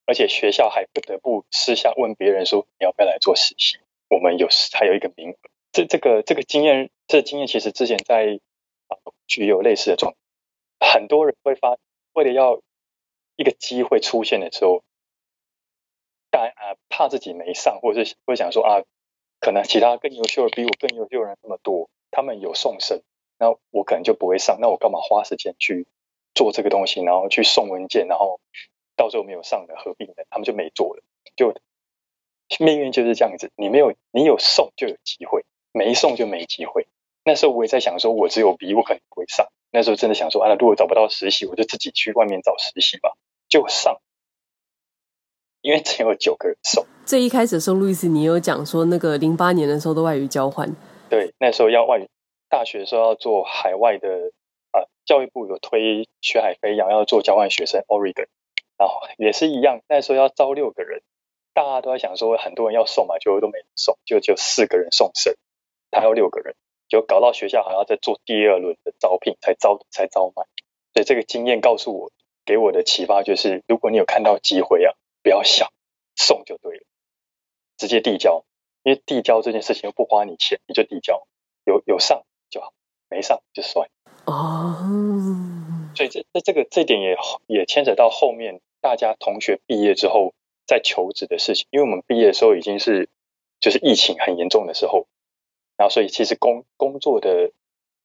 [0.07, 3.79] 而且学校还不得不私下问别人说：“你要不要来做实习？”
[4.09, 5.37] 我们有还有一个名额。
[5.71, 8.41] 这这个这个经验，这经验其实之前在
[8.89, 10.15] 啊，具有类似的状。
[10.83, 11.79] 很多人会发，
[12.13, 12.61] 为了要
[13.37, 14.83] 一个机会出现的时候，
[16.31, 18.83] 但啊，怕自己没上，或者是会想说啊，
[19.41, 23.03] 可能其他更优秀的比我更优秀的人那么多，他们有送审，
[23.39, 24.59] 那我可能就不会上。
[24.61, 25.87] 那我干嘛花时间去
[26.35, 28.41] 做这个东西，然后去送文件，然后。
[28.95, 31.03] 到时候没有上的合并的，他们就没做了。
[31.35, 31.55] 就
[32.61, 36.87] 命运就是这样子，你没有，你有送就有机会，没送就没机会。
[37.25, 39.49] 那时候我也在想说，我只有 B，我可能不会上。
[39.73, 43.15] 那时候真的想说，啊，如果找不到实习，我就自己去外面找实习吧，
[43.49, 44.01] 就上。
[45.63, 46.85] 因为只有九个人送。
[47.07, 50.69] 最一开始的时候，路易斯，你有讲说，那个零八年的时候的外语交换。
[51.09, 52.09] 对，那时候要外语，
[52.49, 54.09] 大学的时候要做海外的
[54.73, 58.27] 啊，教育部有推学海飞扬，要做交换学生，Oregon。
[58.77, 61.03] 然后也是一样，那时候要招六个人，
[61.55, 65.37] 大家都在想说很多人要送嘛，就都没人送，就只有四个人送审，
[65.93, 66.57] 他要六个人，
[66.93, 70.47] 就搞到学校还要再做第二轮的招聘才招才招满。
[70.93, 72.13] 所以这个经验告诉我，
[72.45, 75.73] 给我的启发就是，如果你有看到机会啊，不要想，
[76.17, 76.85] 送就对了，
[77.79, 78.45] 直接递交，
[78.83, 81.27] 因为递交这件事情又不花你钱，你就递交，
[81.65, 82.75] 有有上就好，
[83.09, 83.89] 没上就算。
[84.27, 84.77] 哦，
[85.97, 88.61] 所以这这这个这点也也牵扯到后面。
[88.83, 90.35] 大家同学毕业之后
[90.67, 93.09] 在求职的事情，因为我们毕业的时候已经是
[93.61, 95.07] 就是疫情很严重的时候，
[95.77, 97.53] 然后所以其实工工作的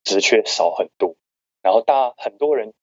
[0.04, 1.16] 职缺少很多，
[1.62, 2.74] 然后大很多人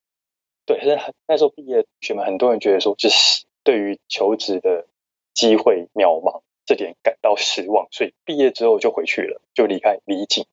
[0.67, 0.81] 对，
[1.27, 4.87] 那时候毕业的同学们很多人觉得说，就是对于求职的
[5.33, 10.47] 机会渺茫，这点感到失望，所以毕业之后就回去了，就离开离境。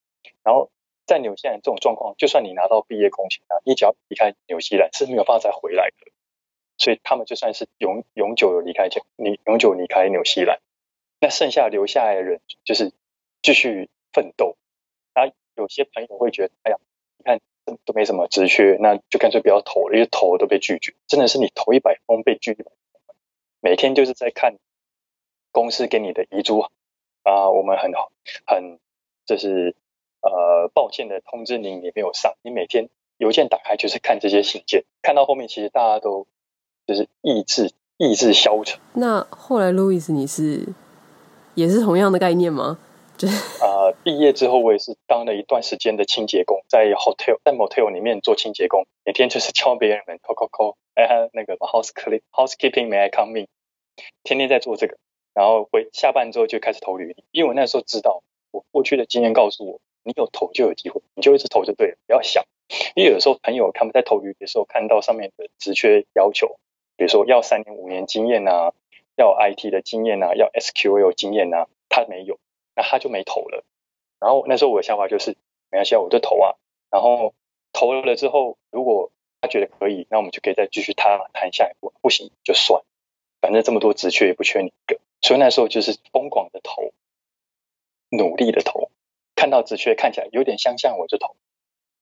[0.43, 0.69] 然后
[1.05, 6.11] 在纽西兰这种状况，就算你拿到毕业工钱啊，你只要离开纽西兰是没有办法再回来的。
[6.77, 10.59] 所以他们就算是永永久的离开，你永久离开纽西兰，
[11.19, 12.91] 那剩下留下来的人就是
[13.43, 14.57] 继续奋斗。
[15.13, 16.77] 然后有些朋友会觉得，哎呀，
[17.17, 17.39] 你看
[17.85, 20.93] 都没什么职缺，那就干脆不要投了，因为投都被拒绝。
[21.07, 23.15] 真的是你投一百封被拒一百封，
[23.59, 24.57] 每天就是在看
[25.51, 26.59] 公司给你的遗嘱
[27.23, 28.11] 啊，我们很好，
[28.45, 28.79] 很
[29.25, 29.75] 就是
[30.21, 32.35] 呃抱歉的通知您你没有上。
[32.41, 36.27] 你每天邮件打开就是看这些信件，看到后面其实大家都。
[36.87, 38.77] 就是意志意志消沉。
[38.93, 40.67] 那后来，路易斯，你是
[41.53, 42.79] 也是同样的概念吗？
[43.27, 53.47] 啊、毕业之后，我也是当了一段时间的清洁工，在 hotel 在 motel 里面做清洁工，每天就是敲别人门，call call call，哎，那个 house clean housekeeping may I come in？
[54.23, 54.97] 天天在做这个，
[55.33, 62.43] 然后回下班之后就开始投履历，因为我那时候知道，我过去的经验告诉我，你有投就有机会，你就一直投就对了，不要想，
[62.95, 66.57] 因为有时候朋友他们在投履历的时候看到上面的职缺要求。
[66.97, 68.73] 比如说要三年五年经验啊，
[69.15, 72.37] 要 IT 的经验啊，要 SQL 经验啊，他没有，
[72.81, 73.63] 他就没投了。
[74.19, 75.31] 然后那时候我的想法就是，
[75.69, 76.55] 没关系，我就投啊。
[76.89, 77.33] 然后
[77.73, 81.93] 投了之后，如果他觉得可以，那我们就可以再继续谈谈下一步。
[82.01, 82.83] 不行就算，
[83.41, 84.99] 反正这么多职缺也不缺你一个。
[85.21, 86.93] 所以那时候就是疯狂的投，
[88.09, 88.91] 努力的投，
[89.35, 91.35] 看到职缺看起来有点相像，我就投。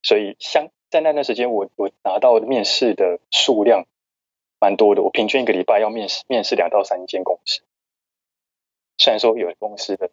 [0.02, 3.86] 所以相在那段时间，我我拿到面试的数量。
[4.62, 7.62] 蛮多的，我平均一个礼拜要面试面试两到三间公司。
[8.98, 10.12] 虽然说有的公司的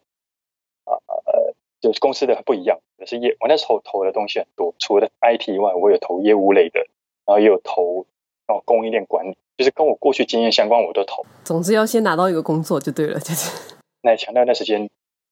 [0.87, 6.79] 啊呃，就是公司的不一样，可是业我那时候投的东西很多，除了 IT 以外，我有投业务类的，
[7.25, 8.05] 然后也有投
[8.47, 11.25] 哦供应链管理，就是跟我过去经验相关，我都投。
[11.43, 13.75] 总之要先拿到一个工作就对了，就是。
[14.01, 14.89] 那强调那时间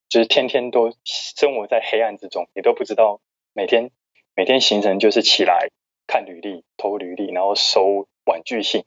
[0.10, 3.22] 就是天天都生活在黑暗之中，你都不知道
[3.54, 3.92] 每天
[4.36, 5.70] 每天行程就是起来
[6.08, 8.84] 看履历、投履历，然后收婉拒信，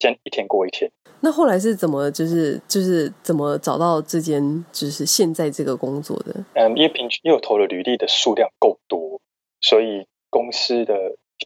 [0.00, 0.90] 这样一天过一天。
[1.20, 6.34] 那后来是怎么就是就是怎么找到这间就是现在这个工作的？
[6.54, 9.20] 嗯，因为平均因为我投了履历的数量够多，
[9.60, 10.96] 所以公司的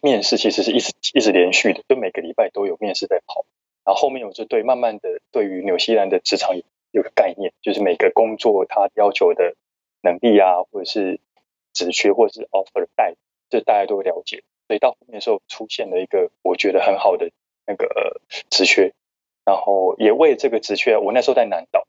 [0.01, 3.45] 面试其实是一直一直连续的，就每个礼拜都有面试在跑。
[3.85, 6.57] 然后后面我就对慢慢的对于纽西兰的职场
[6.93, 9.57] 有个概念，就是每个工作它要求的
[10.03, 11.19] 能力啊，或者是
[11.73, 13.17] 职缺或者是 offer 待遇，
[13.51, 14.45] 这大家都了解。
[14.69, 17.29] 所以到后面的时候出现了一个我觉得很好的
[17.67, 18.93] 那个职缺，
[19.45, 21.87] 然后也为这个职缺，我那时候在南岛，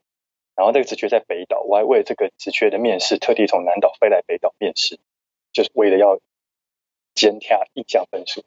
[0.54, 4.98] 然后这个职缺在北岛，我还为了这个职缺的面试特地从南岛飞来北岛面试，
[5.52, 6.18] 就是为了要
[7.14, 8.44] 减加一加分数。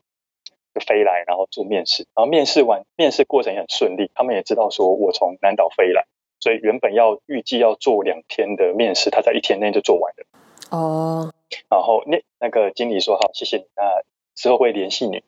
[0.72, 4.12] 就飞来，然后做面试，然后面试完，面试过程也很顺利。
[4.14, 6.06] 他们也知道说我从南岛飞来，
[6.40, 10.28] 所以原本要预计要做两天的面试，他在一天内就做完了。
[10.70, 11.34] 哦，
[11.72, 14.04] 然后那那个经理说好，谢谢你，那
[14.36, 15.24] 之后会联系你。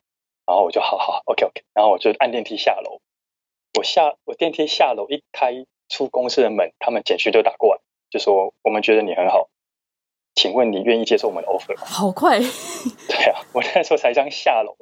[0.46, 3.00] 然后我就好好，OK OK，然后我就按电梯下楼。
[3.78, 9.48] 我下我电梯下楼一开出公司的门，他们简讯就打过来，就说我们觉得你很好，
[10.34, 11.84] 请问你愿意接受我们的 offer 吗？
[11.86, 12.38] 好快。
[13.08, 14.76] 对啊，我那时候才刚下楼。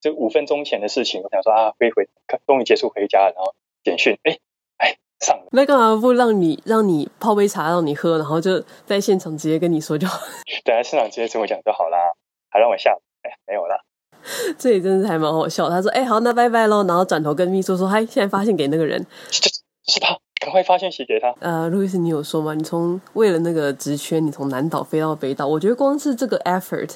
[0.00, 2.08] 就五分钟前的事情，我想说啊，可以回，
[2.46, 4.38] 终于结束回家，然后简讯，哎
[4.76, 5.46] 哎上了。
[5.50, 10.20] 那干嘛不让你让你泡杯茶让你喝，然后就在现场直接跟你说就好？
[10.64, 12.12] 对啊，现场直接跟我讲就好啦，
[12.50, 13.80] 还让我下，哎没有啦。
[14.58, 15.68] 这里真的是还蛮好笑。
[15.68, 19.48] 他说，哎好，那拜拜喽，然后转头跟秘书说，嗨，现在发信给那个人，是
[19.86, 21.34] 是他，赶快发信息给他。
[21.40, 22.54] 呃，路易斯，你有说吗？
[22.54, 26.90] 你从为了那个职缺，你从南岛飞到北岛，我觉得光是这个 effort。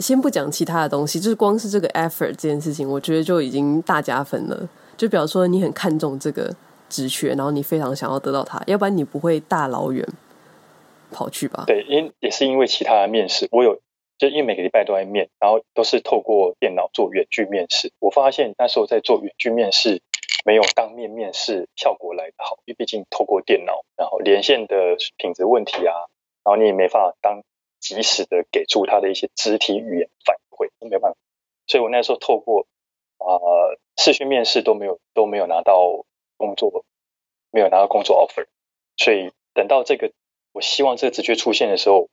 [0.00, 4.68] 先不讲其他的东西，就是光是这个 effort 这件事情，我觉得就已经大加分了。
[4.96, 6.52] 就比如说你很看重这个
[6.88, 10.04] 职缺，然后你非常想要得到它，要不然你不会大老远
[11.12, 11.62] 跑去吧？
[11.68, 13.78] 对，因也是因为其他的面试，我有
[14.18, 17.92] 就因为每个礼拜都在面，然后都是透过电脑做远距面试。
[17.98, 20.02] 我发现那时候在做远距面试，
[20.44, 25.94] 没有当面面试效果来得好，因为毕竟透过电脑，然后连线的品质问题啊，
[26.44, 27.42] 然后你也没法当。
[27.80, 31.18] 及时的给出他的一些肢体语言反馈，都没办法。
[31.66, 32.66] 所以我那时候透过
[33.18, 36.06] 啊、呃、视讯面试都没有都没有拿到
[36.38, 36.86] 工作，
[37.50, 38.46] 没有拿到工作 offer。
[38.96, 40.12] 所以等到这个
[40.52, 42.08] 我希望这个直觉出现的时候，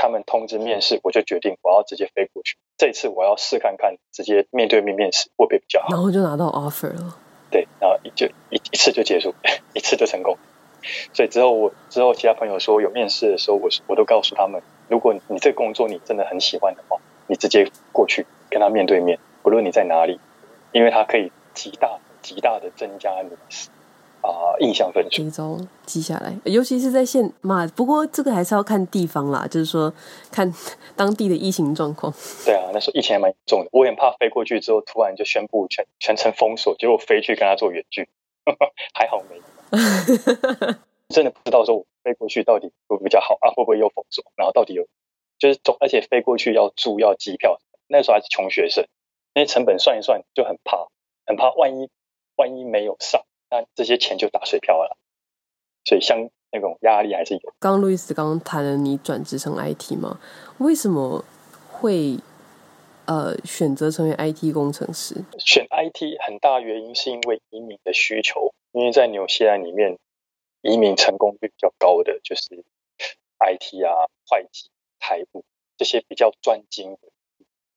[0.00, 2.56] 他们通知面试，我就决定我要直接飞过去。
[2.78, 5.88] 这次我要试看看，直接面对面面试会不会比较好。
[5.90, 7.18] 然后就拿到 offer 了。
[7.50, 9.34] 对，然后就一一次就结束，
[9.74, 10.38] 一次就成功。
[11.12, 14.62] 所以之后我之后其他朋友说有面试的时候，我我都告诉他们。
[14.88, 20.18] 如果你这个工作你真的很喜欢的话，你直接过去跟他面对面，不论你在哪里，
[20.72, 23.28] 因为他可以极大极大的增加你
[24.22, 25.10] 啊、呃、印象分数。
[25.10, 29.92] 这一招记下来，尤其是在现嘛，不过这个还是要看地方啦，就是说
[30.30, 30.52] 看
[30.96, 32.12] 当地的疫情状况。
[32.44, 38.08] 对啊，那时候疫情还蛮严重的，我也怕飞过去之后突然就宣布全全程封锁，结果飞去跟他做远距，
[38.94, 39.42] 还好没有。
[41.08, 43.50] 真的不知道说我飞过去到底会比较好啊？
[43.50, 44.24] 会不会又封锁？
[44.36, 44.86] 然后到底有
[45.38, 48.86] 就是总，而且飞过去要住要机票，那时候还是穷学生，
[49.34, 50.86] 那些成本算一算就很怕，
[51.26, 51.88] 很怕万一
[52.36, 54.96] 万一没有上，那这些钱就打水漂了。
[55.84, 57.40] 所以像那种压力还是有。
[57.58, 60.20] 刚刚路易斯刚刚谈了你转职成 IT 吗？
[60.58, 61.24] 为什么
[61.70, 62.18] 会
[63.06, 65.16] 呃选择成为 IT 工程师？
[65.38, 69.98] 选 IT 很大原因是因为移民的需求，因为在纽西兰里面。
[70.62, 72.62] 移民成功率比较高的就是
[73.38, 74.68] IT 啊、会计、
[75.00, 75.42] 财务
[75.78, 77.08] 这些比较专精的。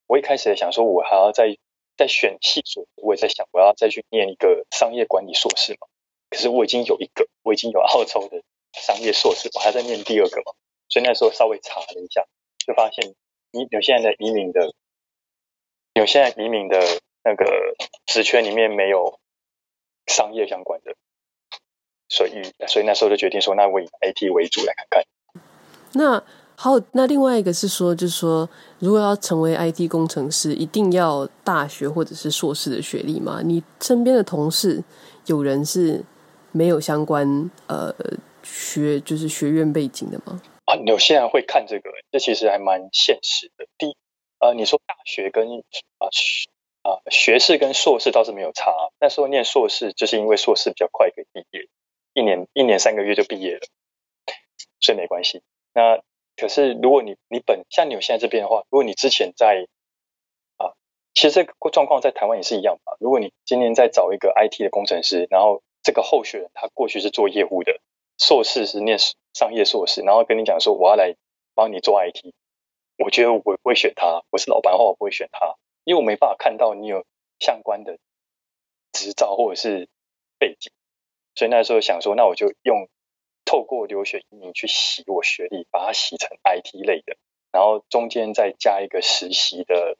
[0.06, 1.58] 我一开始也想说，我还要再
[1.98, 5.88] 在选系所，我也在想，我要再去念一个商业管理硕士嘛。
[6.30, 10.54] 可是我已经有一个，我已经有澳洲的商业硕士，我还在念第二个嘛。
[10.90, 12.26] 所以那时候稍微查了一下，
[12.66, 13.14] 就发现
[13.52, 14.74] 你有现在的移民的，
[15.94, 16.80] 有现在移民的
[17.24, 17.76] 那个
[18.06, 19.20] 职缺里面没有
[20.08, 20.96] 商业相关的。
[22.10, 25.04] 所以，所以那时候就决定说，那我以 IT 为主来看看。
[25.94, 26.24] 那
[26.56, 33.42] 好，那另外一个是说，就是说，如果要成为 IT 工程师，一定要大学或者是硕士的学历吗？
[33.44, 34.84] 你身边的同事
[35.26, 36.04] 有人是
[36.52, 37.94] 没有相关呃
[38.44, 40.42] 学，就是学院背景的吗？
[40.66, 43.66] 啊，有些人会看这个，这其实还蛮现实的。
[43.78, 43.98] 第一，
[44.40, 45.46] 呃，你说大学跟
[45.98, 46.50] 啊学
[46.84, 48.72] 啊学士跟硕士倒是没有差。
[49.02, 51.68] 那时候念硕士，就是因为硕士比较快可以毕业。
[52.14, 53.62] 一年一年三个月就毕业了，
[54.80, 55.42] 所以没关系。
[55.74, 56.00] 那
[56.36, 59.68] 可是如果你你本像你有现在这边的话，如果你之前在
[60.58, 60.74] 啊，
[61.14, 62.98] 其实这个状况在台湾也是一样吧。
[63.00, 67.80] 如果你今年在找一个 IT 的工程师，然后这个候选人他过去是做业务的，
[68.18, 68.98] 硕士是念
[69.34, 71.16] 商业硕士，然后跟你讲说我要来
[71.54, 72.34] 帮你做 IT，
[72.98, 74.24] 我觉得我不会选他。
[74.32, 77.06] 我是老板的话，我不会选他，因为我没办法看到你有
[77.40, 77.98] 相关的
[78.92, 79.88] 执照或者是
[80.40, 80.72] 背景。
[81.36, 82.88] 所以那时候想说，那我就用
[83.46, 87.18] 透过留学移民去洗我学历，把它洗成 IT 类的，
[87.52, 89.98] 然后中间再加一个实习的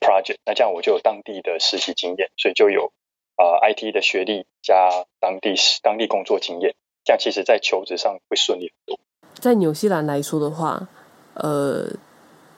[0.00, 2.92] project，那这样我就有当地的实习经验，所以就有
[3.36, 9.00] 啊、呃、IT 的学历加当地当地工作经验，这样其实在求职上会顺利很多。
[9.34, 10.88] 在纽西兰来说的话，
[11.34, 11.86] 呃，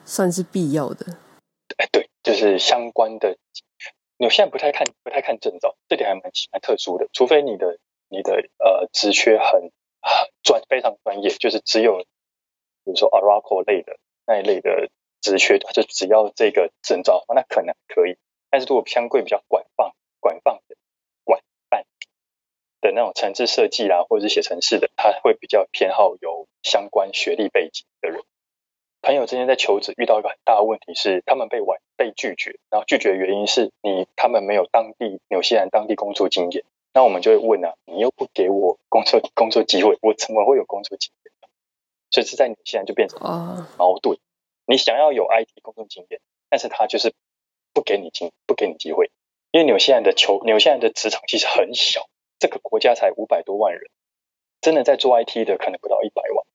[0.03, 1.17] 算是必要的。
[1.77, 3.37] 哎，对，就是相关的。
[4.17, 7.79] 纽西兰不太看不太看证照，这点还蛮蛮特殊的，除非你的。
[8.07, 9.71] 你的呃职缺很很
[10.43, 11.99] 专非常专业，就是只有
[12.83, 14.89] 比如说 Oracle 类的那一类的
[15.21, 18.17] 职缺，就只要这个证照，那可能可以。
[18.49, 20.75] 但是如果相对比较广泛、广泛的、
[21.23, 21.85] 广泛
[22.81, 28.21] 的那种程式设计啦，或者是写程式的，他会比较偏好有相关学历背景的人。
[29.01, 36.63] 朋友之间在求职遇到一个很大的问题是，他们被婉被拒绝，然后拒绝的原因是你他们没有当地纽西兰当地工作经验。
[36.95, 41.31] 那我们就会问啊，你又不给我工作工作机会，我怎么会有工作经验？
[42.09, 43.19] 所以是在你现在就变成
[43.77, 44.17] 矛盾。
[44.65, 47.13] 你想要有 IT 工作经验，但是他就是
[47.73, 49.11] 不给你机不给你机会，
[49.51, 52.07] 因为纽西兰的球纽西兰的职场其实很小，
[52.39, 53.81] 这个国家才五百多万人，
[54.61, 56.45] 真的在做 IT 的可能不到一百万，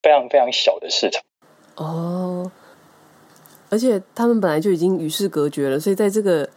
[0.00, 1.22] 非常非常小的市场。
[1.76, 2.50] 哦，
[3.68, 6.48] 而且他们本来就已经与世隔绝了，所以在这个。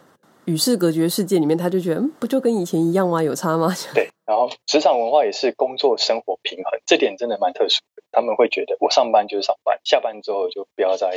[0.46, 3.24] 与世隔绝世界里面，他就觉得，嗯，不就跟以前一样吗？
[3.24, 3.74] 有差吗？
[3.94, 8.04] 对，然后职场文化也是工作生活平衡，这点真的蛮特殊的。
[8.12, 11.10] 他们会觉得，我上班就是上班，下班之后就不要再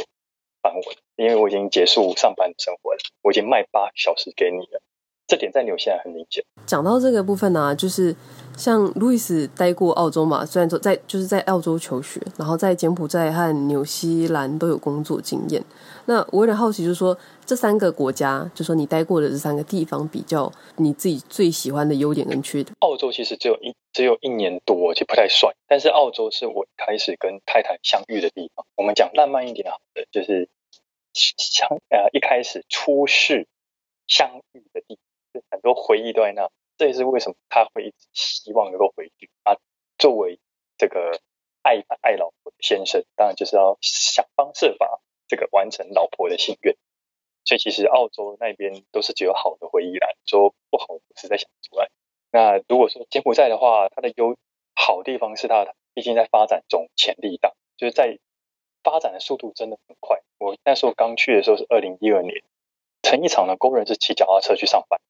[0.63, 4.81] 烦我了，因为我已经结束上班的生活了，我已经卖八小时给你了。
[5.29, 6.45] 这点在纽西兰很明显。
[6.67, 8.15] 讲到这个部分呢、啊，就是
[8.57, 15.61] 像路易斯待过澳洲嘛，虽然说在就是在澳洲求学，然后在柬埔寨和纽西兰都有工作经验。
[16.05, 22.75] 那我有点好奇，就是说这三个国家，就说你待过的这三个地方，比较你自己最喜欢的优点跟缺点。
[22.81, 25.55] 澳洲其实只有一只有一年多，就不太算。
[25.69, 28.67] 但是澳洲是我开始跟太太相遇的地方。
[28.75, 30.49] 我们讲浪漫一点好的，就是
[31.15, 33.47] 相呃一开始初试
[34.09, 34.99] 相遇的地
[35.33, 35.43] 方。
[35.53, 39.31] 很多回忆都在那，这也是为什么他会一直希望能够回去。
[39.45, 39.55] 啊，
[39.99, 40.41] 作为
[40.77, 41.21] 这个
[41.63, 46.75] 爱爱老婆的先生，当然就是要想方设法这个完成老婆的心愿。
[47.47, 51.89] 所以其实澳洲那边都是只有好的回忆啦，说不好实在想不出来。
[52.31, 54.37] 那如果说柬埔寨的话，它的优
[54.75, 58.19] 好地方是它毕竟在发展中，潜力大，就是在
[58.83, 60.21] 发展的速度真的很快。
[60.39, 62.43] 我那时候刚去的时候是二零一二年，
[63.03, 65.01] 成一场的工人是骑脚踏车去上班。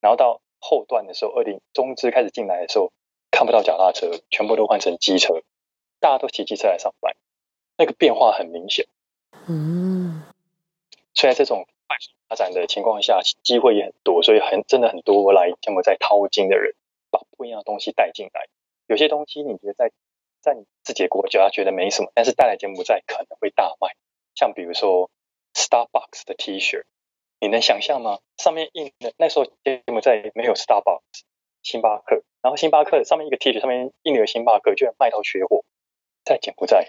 [0.00, 2.92] 然后到后段的时候，二零中资开始进来的时候，
[3.30, 5.42] 看不到脚踏车，全部都换成机车，
[6.00, 7.14] 大家都骑机车来上班，
[7.76, 8.86] 那个变化很明显。
[9.46, 10.24] 嗯，
[11.14, 16.74] 所以在这种快速发展的情况下，机会也很多，所以很真的很多来柬埔寨淘金的人，
[17.10, 18.48] 把不一样的东西带进来。
[18.86, 19.90] 有些东西你觉得在
[20.40, 23.96] 在你自己的国家觉得没什么，但是带来柬埔寨可能会大卖，
[24.34, 25.10] 像比如说
[25.54, 26.84] Starbucks 的 T 恤。
[27.40, 28.20] 你能想象吗？
[28.38, 31.02] 上面印的那时候柬埔寨没有 Starbucks，
[31.62, 35.62] 星巴克，然后星巴克上面一个 T 恤上面印了个星巴克，居然卖到缺货，
[36.24, 36.88] 在柬埔寨。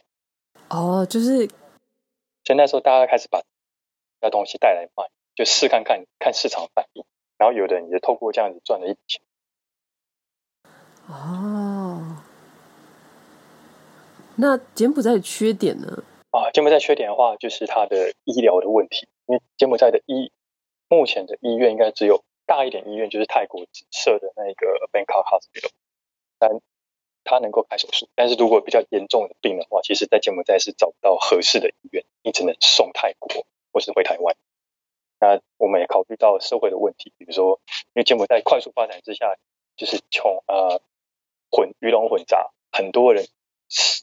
[0.69, 1.47] 哦，就是，
[2.45, 3.41] 所以那时候大家开始把
[4.25, 7.05] 那东西带来卖，就试看看看市场反应，
[7.37, 9.21] 然后有的人也透过这样子赚了一笔钱。
[11.07, 12.23] 哦，
[14.35, 16.03] 那柬埔寨的缺点呢？
[16.31, 20.31] 啊，柬埔寨缺点的话，就是它的医疗的问题，因为柬埔寨的医
[20.89, 25.69] 目前的医院应该只有大一点医院，就是泰国设的那个 Bangkok Hospital，
[26.39, 26.59] 但
[27.23, 28.09] 它能够开手术。
[28.15, 34.33] 但是如果比较严重的病的话，其实在柬埔寨是找不到合适的医院，你只能送泰国或是回台湾。
[35.19, 39.35] 那我们也考虑到社会的问题，比如说，因为柬埔寨快速发展之下，
[39.75, 40.81] 就是穷呃
[41.51, 43.25] 混鱼龙混杂，很多人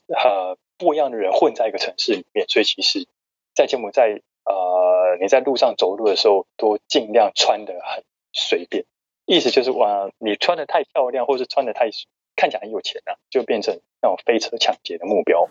[0.09, 3.07] 呃不一样的人混在一个城市里面，所以其实，
[3.55, 4.21] 在柬埔寨。
[4.45, 8.03] 呃，你在路上走路的时候，都尽量穿得很
[8.33, 8.83] 随便，
[9.25, 11.89] 意思就是哇，你穿得太漂亮，或是穿得太
[12.35, 15.47] 看起来很有钱啊，就变成那种飞车抢劫的目标。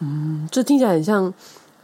[0.00, 1.34] 嗯，这听起来很像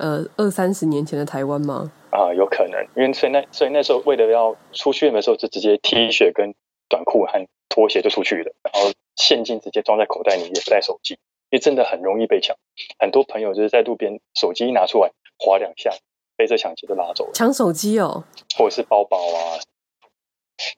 [0.04, 1.90] 呃二三十年前的台湾吗？
[2.10, 6.54] 啊、呃，有可能，因为所以那所以那时候为了要出去的时候，就直接 T 恤跟
[6.90, 11.14] 短裤和拖鞋就出去了，然后现金直接装在口袋里，也不带手机，
[11.48, 12.54] 因为真的很容易被抢。
[12.98, 15.90] 很多朋友就是在路边手机一拿出来划两下。
[16.36, 18.24] 被这抢劫就拿走了，抢手机哦，
[18.58, 19.62] 或者是包包啊，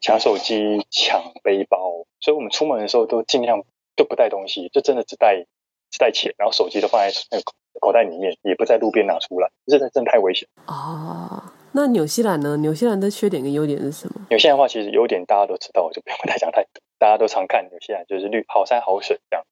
[0.02, 3.64] 抢手机、抢背包，所以我们出门的时候都尽量
[3.96, 5.46] 就不带东西，就真的只带
[5.90, 7.44] 只带钱，然后手机都放在那个
[7.80, 11.52] 口袋里面，也不在路边拿出来，这真的太危险啊。
[11.72, 12.56] 那纽西兰呢？
[12.56, 14.26] 纽西兰的缺点跟优点是什么？
[14.30, 16.80] 纽西兰的话，其实优点大家都知道，我就不用太讲太多。
[16.98, 19.44] 大家都常看纽西兰，就是绿好山好水这样，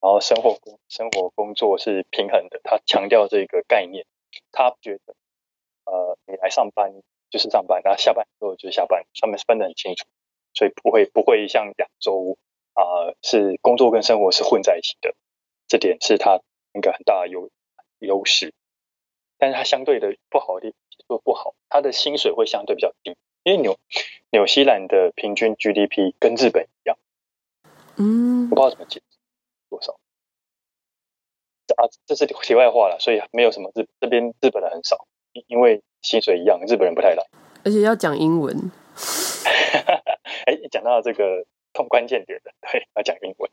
[0.00, 2.60] 然后生活工生活工作是平衡的。
[2.64, 4.06] 他强调这个概念，
[4.52, 5.14] 他觉得
[5.84, 6.90] 呃，你来上班
[7.28, 10.06] 就是上班，然后下班之后就是下班，上面分得很清楚，
[10.54, 12.38] 所以不会不会像亚洲
[12.72, 15.14] 啊、呃，是工作跟生活是混在一起的。
[15.68, 16.40] 这点是他
[16.74, 17.50] 一个很大的优
[18.00, 18.52] 优势，
[19.38, 23.78] 但是它相对的不好的地方说不好，它的薪水会相对比较低，因为纽
[24.30, 26.98] 纽西兰的平均 GDP 跟日本一样，
[27.96, 29.18] 嗯，我不知道怎么解释
[29.70, 29.92] 多少，
[31.76, 35.06] 啊，这是题外话了，所以没有什么日这边日本人很少，
[35.46, 37.24] 因为薪水一样，日本人不太来，
[37.64, 38.72] 而且要讲英文，
[40.46, 43.50] 哎，讲到这个痛关键点的，对，要讲英文。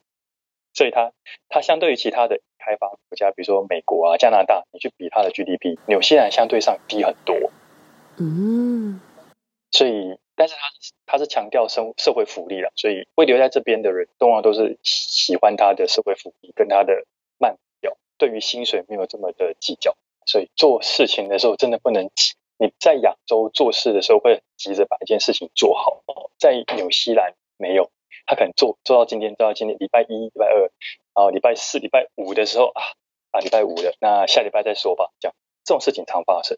[0.73, 1.11] 所以它
[1.49, 7.35] 它相对于其他的开发国家，比如说美国啊、加拿大，你去比它的 GDP，纽西兰相对上低很多。
[8.17, 9.01] 嗯，
[9.71, 10.61] 所以但是它
[11.05, 17.05] 它是强调生社会福利了，所以会留在这边的人，通常都是喜欢它的社会福利跟它的
[17.37, 19.95] 慢表，对于薪水没有这么的计较。
[20.25, 22.35] 所以做事情的时候真的不能急。
[22.57, 26.03] 你在亚洲做事的时候会急着把一件事情做好，
[26.37, 27.89] 在纽西兰没有。
[28.25, 30.71] 他可能做做到今天，做到今天礼拜一、礼拜二，
[31.13, 32.81] 然后礼拜四、礼拜五的时候啊
[33.31, 35.11] 啊，礼拜五了，那下礼拜再说吧。
[35.19, 36.57] 这样这种事情常发生。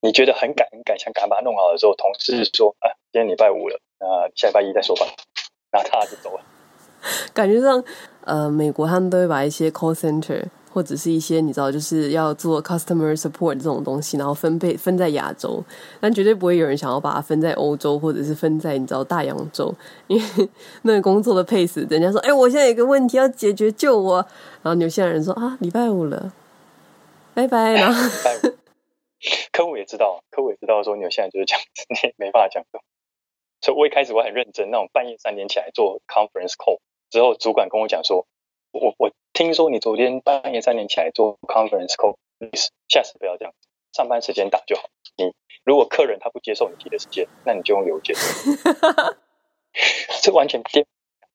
[0.00, 5.06] 你觉得很赶很赶，想赶快把它弄好的时候，同事说啊，今天礼拜五了，那下礼拜一再说吧，
[5.70, 6.44] 然后他就走了。
[7.32, 7.82] 感觉上，
[8.24, 10.48] 呃，美国他们都会把一些 call center。
[10.76, 15.64] 或者是一些你知道，就是要做 customer support 这种东西，然后分配分在亚洲，
[16.02, 19.74] 但绝对不会有人想要把它分在欧洲，或者是分在你知道大洋洲，
[20.06, 20.48] 因为
[20.82, 24.16] 那个工作的 pace，人家说，哎，我现在有个问题要解决，救我。
[24.62, 26.30] 然后纽西兰人说啊，礼拜五了，
[27.32, 27.72] 拜拜。
[27.72, 28.10] 然后
[29.50, 32.80] 客户也知道，客户也知道说纽西兰就是这样子，你没办法讲的。
[33.62, 38.26] 所以我一开始我很认真，那种半夜三点起来做 conference call 之后，主管跟我讲说，
[38.72, 39.10] 我我。
[39.36, 42.16] 听说你昨天半夜三点起来做 conference call，
[42.88, 43.52] 下次不要这样，
[43.92, 44.88] 上班时间打就好。
[45.14, 48.16] 你如果客人他不接受你提的时间，那你就用邮件。
[50.22, 50.86] 这完全颠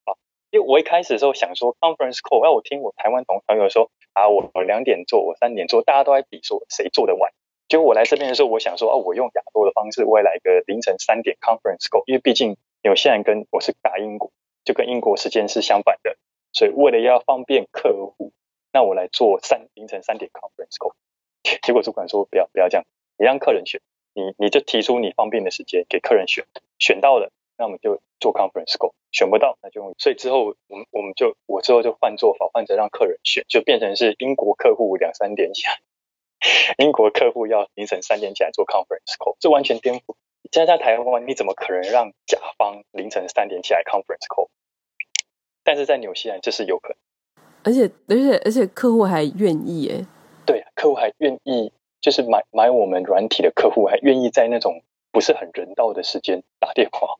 [0.05, 0.17] 啊！
[0.49, 7.31] 因为我一开始的时候想说 conference call，要我听我台湾同朋友说啊，我我两点做，我三点做，大家都在比说谁做得晚。
[7.67, 14.31] 结果我来这边的时候，我想说啊，我用亚洲的方式，我也来个凌晨三点 conference call，因为毕竟有些人跟我是打英国，
[14.65, 16.17] 就跟英国时间是相反的。
[16.53, 18.31] 所以为了要方便客户，
[18.73, 20.93] 那我来做三凌晨三点 conference call。
[21.61, 22.85] 结果主管说不要不要这样，
[23.17, 23.81] 你让客人选，
[24.13, 26.45] 你你就提出你方便的时间给客人选，
[26.77, 29.93] 选到了，那我们就做 conference call，选不到那就。
[29.97, 35.79] 所以之后我们我们就我之后就换做法，换成让客人选，就变成是英国客户两三点起来，
[36.77, 40.15] 英国客户要凌晨三点起来做 conference call，这完全颠覆。
[40.51, 44.49] 现在在台湾，你怎么可能让甲方凌晨三点起来 conference call？
[45.63, 46.97] 但是在纽西兰这是有可能，
[47.63, 50.05] 而且而且而且客户还愿意哎，
[50.45, 54.81] 对，客户还愿意，就是买买我们软体的客户还愿意在那种
[55.11, 57.15] 不是很人道的时间打电话，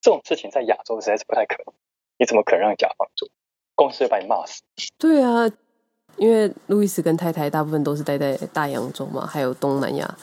[0.00, 1.74] 这种事情在亚洲实在是不太可能，
[2.18, 3.28] 你怎么可能让甲方做？
[3.76, 4.62] 公司会把你骂死。
[4.98, 5.50] 对啊，
[6.16, 10.16] 因为路易斯跟太太大部分都是待在大洋洲嘛，还有东南亚。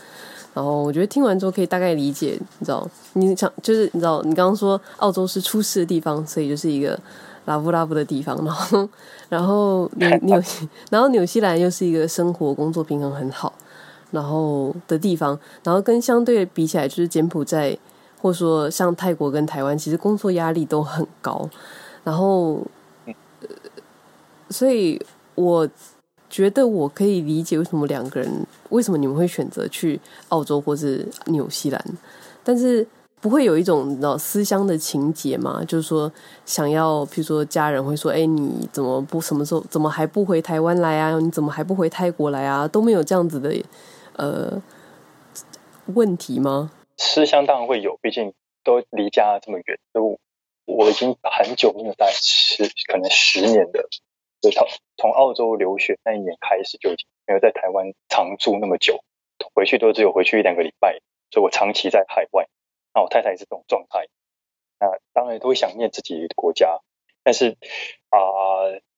[0.54, 6.99] 然后我觉得听完之后可以大概理解，你知道，你想就是你知道，你刚刚说澳洲是出事的地方，所以就是一个
[7.45, 8.36] 拉布拉布的地方。
[8.43, 8.89] 然后，
[9.30, 10.43] 然后纽纽，
[10.91, 13.54] 然后纽西兰又是一个生活工作平衡很好，
[14.12, 15.39] 然后的地方。
[15.64, 17.78] 然后跟相对比起来，就是柬埔寨，
[18.22, 21.49] 或说像泰国跟台湾，其实工作压力都很高。
[22.04, 22.62] 然后，
[24.49, 25.02] 所以
[25.36, 25.66] 我。
[26.32, 31.86] 觉得我可以理解为什么两个人，为什么你们会选择去澳洲或是纽西兰，
[32.42, 32.88] 但是
[33.20, 35.62] 不会有一种你知道思乡的情结吗？
[35.68, 36.10] 就是说
[36.46, 41.20] 想要，譬如说家人会说：“哎，你怎么不什么时候怎么还不回台湾来啊？
[41.20, 43.54] 你怎么还不回泰国来啊？”都没有这样子的
[44.16, 44.62] 呃
[45.88, 46.72] 问题吗？
[46.98, 50.18] 思乡当然会有，毕竟都离家这么远，都
[50.64, 53.86] 我已经很久没有在十可能十年的。
[54.42, 54.50] 就
[55.02, 59.04] 从澳洲留学那一年开始，就已经没有在台湾常住那么久，
[59.56, 60.99] 回去都只有回去一两个礼拜，
[61.32, 62.47] 所以我长期在海外。
[62.93, 64.06] 那我太太也是这种状态，
[64.80, 66.82] 那当然都会想念自己的国家，
[67.24, 67.58] 但是
[68.10, 68.20] 啊、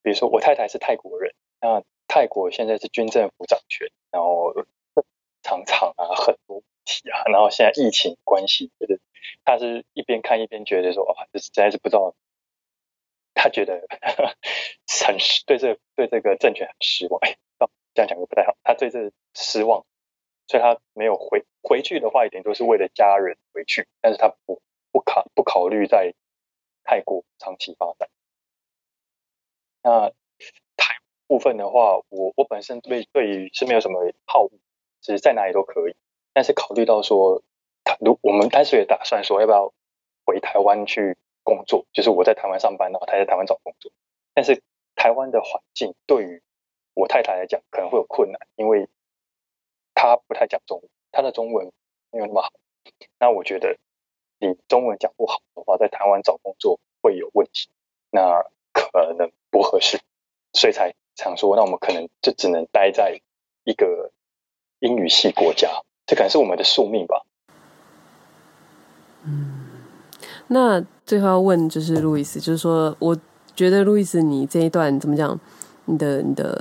[0.01, 4.51] 比如说我太太是泰国人，那泰国现在是军政府掌权，然后
[5.41, 8.99] 常常啊很多问题啊，然后现在疫情关系，就是
[9.45, 12.14] 他是一边看一边觉得说，哇，这实在是不知道
[13.34, 13.86] 他觉得
[15.06, 17.20] 很对这个、对这个政权很失望。
[17.22, 17.36] 哎，
[17.94, 19.86] 这样讲又不太好，他对这失望，
[20.48, 24.62] 所以他没有回回去的话，一点都是为了家人回去，但是他不
[24.92, 26.14] 不考不考虑在
[26.84, 28.10] 泰国长期发展。
[29.82, 30.10] 那
[30.78, 34.52] 台部分的话，我我本身对对于是没有什么好恶，
[35.02, 35.96] 其实在哪里都可以，
[36.34, 37.44] 但是考虑到说，
[37.84, 39.74] 他如我们当时也打算说要不要
[40.26, 41.18] 回台湾去。
[41.44, 43.91] 工作就是我在台湾上班，然后他在台湾找工作。
[44.34, 44.64] 但是
[44.96, 46.41] 台湾的环境对于
[46.94, 48.88] 我太太来讲可能会有困难，因为
[49.96, 51.72] 她不太讲中文，她的中文
[52.12, 52.52] 没有那么好。
[53.20, 53.78] 那我觉得
[54.39, 57.70] 你中文讲不好的话，在台湾找工作会有问题，
[58.10, 60.00] 那可能不合适，
[60.52, 63.22] 所以才想说，那我们可能就只能待在
[63.64, 64.12] 一个
[64.80, 67.26] 英语系国家，这可能是我们的宿命吧。
[69.26, 69.53] 嗯。
[70.48, 73.18] 那最后要问就是路易斯，就是说，我
[73.56, 75.39] 觉得路易斯你这一段怎么讲？
[75.86, 76.58] 你的你的，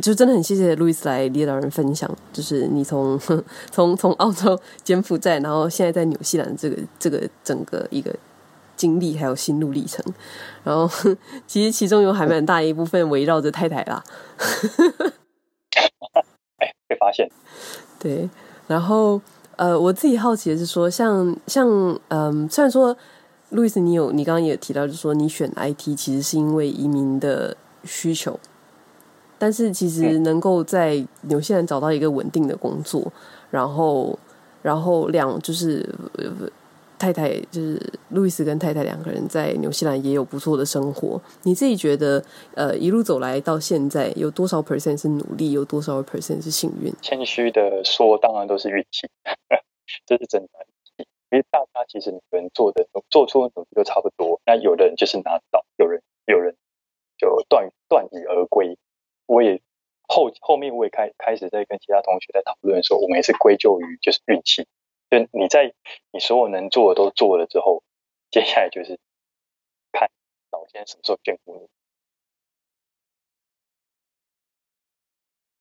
[0.00, 3.18] 就真的很谢谢路易斯来列岛人分享，就是你从
[3.70, 8.14] 从从澳洲、 柬埔寨，然后现在在纽西兰这个这个整个一个
[8.76, 10.02] 经历还有心路历程，
[10.64, 10.88] 然后
[11.46, 14.02] 其实其中有还蛮大一部分围绕着太太啦。
[16.56, 17.30] 哎，被发现。
[17.98, 18.30] 对，
[18.66, 19.20] 然后。
[19.58, 21.68] 呃，我自己好奇的是说，像像
[22.08, 22.96] 嗯、呃，虽然说
[23.50, 28.38] 路易斯，你有你刚刚也提到，就是说你选 IT 其实是因为移民的需求，
[29.38, 33.12] 但是其实能够在纽西兰找到一个稳定的工作，
[33.50, 34.18] 然后
[34.62, 35.94] 然后两就是。
[36.98, 37.80] 太太就是
[38.10, 41.20] 路易斯跟太太两个人在纽西兰也有不错的生活。
[41.44, 42.22] 你自己觉得，
[42.54, 46.92] 呃，一路走来到现在，有多少 percent 是努力，有多少 percent 是幸运？
[47.00, 49.08] 谦虚的说，当然都是运气，
[50.04, 50.48] 这是真的。
[51.30, 54.40] 因为大家其实每个人做的做出的努力都差不多。
[54.46, 56.56] 那有的人就是拿到，有人有人
[57.18, 58.78] 就断断羽而归。
[59.26, 59.60] 我也
[60.08, 64.66] 后后面我也开开始在跟其他同学在讨论说，我们也是归咎于就是运气。
[65.10, 65.74] 就你在
[66.10, 67.82] 你所有能做的都做了之后，
[68.30, 69.00] 接下来就是
[69.90, 70.10] 看
[70.50, 71.68] 老天什么时候眷顾你。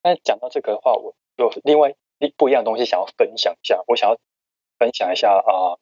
[0.03, 3.81] 那讲到这个的话，我有另外一不一样的东西想要分享一下。
[3.87, 4.17] 我想要
[4.77, 5.79] 分享一下啊，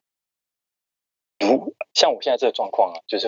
[1.40, 3.28] 如像我现在这个状况啊，就是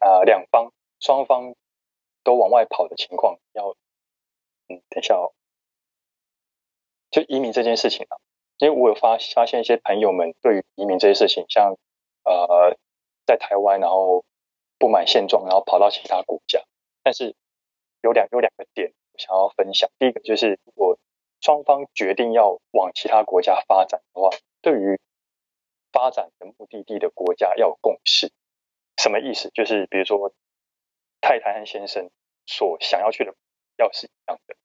[0.00, 1.54] 啊两方双方
[2.22, 3.76] 都往外跑的情况，要
[4.68, 5.34] 嗯等一下哦，
[7.10, 8.18] 就移民这件事情啊。
[8.58, 11.76] 因为我有发发现一些朋友们对于移民这些事情，像
[12.24, 12.76] 呃
[13.26, 14.24] 在台湾，然后
[14.78, 16.60] 不满现状，然后跑到其他国家。
[17.02, 17.34] 但是
[18.02, 19.88] 有两有两个点想要分享。
[19.98, 20.98] 第一个就是，如果
[21.40, 24.30] 双方决定要往其他国家发展的话，
[24.60, 25.00] 对于
[25.92, 28.32] 发展的目的地的国家要有共识。
[28.96, 29.50] 什么意思？
[29.50, 30.32] 就是比如说
[31.20, 32.10] 太太和先生
[32.46, 33.32] 所想要去的
[33.76, 34.56] 要是一样的。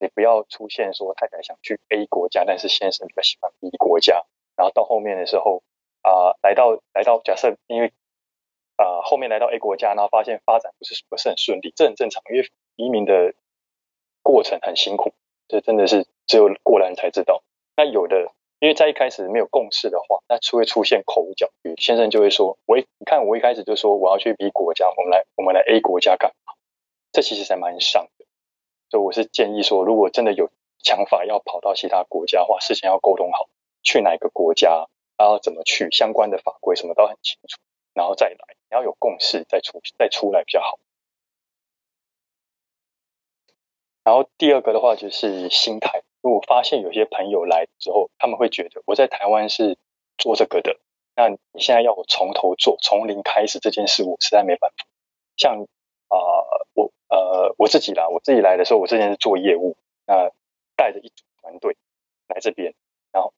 [0.00, 4.24] 你不要出现说太太想去 A 国家，但是先生比较喜欢 B 国家，
[4.56, 5.62] 然后到后面的时候
[6.02, 7.92] 啊、来到来到假设因为
[8.76, 13.34] 啊、后面来到 A 国家，然后发现发展不是不是很顺利，这很正常，因为移民的
[14.22, 15.12] 过程很辛苦，
[15.48, 17.42] 这真的是只有过来人才知道。
[17.76, 18.30] 那有的
[18.60, 26.54] 因为在一开始没有共识的话，那就会出现口角，先生就会说：“我一你看我一开始就说我要去 B 国家，我们来我们来 A 国家干嘛？”
[27.10, 28.08] 这其实还蛮伤。
[28.90, 30.50] 所以我是建议说，如果真的有
[30.82, 33.48] 想法要跑到其他国家的话，事先要沟通好，
[33.82, 37.60] 去哪个国家，然后怎么去，相关的法规什么都很清楚，
[37.92, 38.36] 然后再来，
[38.70, 40.78] 你要有共识再出再出来比较好。
[44.04, 49.76] 然后第二个的话就是心态，如果发现有些朋友来之后，他们会觉得我在台湾是
[50.16, 50.78] 做这个的，
[51.14, 54.86] 那你现在要我从头做，从零开始这件事，我实在没办法。
[55.36, 55.66] 像
[56.08, 56.16] 啊、
[57.08, 60.30] 呃，我自己啦，我自己来的时候，我之前是做业务，那
[60.76, 61.76] 带着一组团队
[62.28, 62.74] 来这边，
[63.12, 63.32] 然后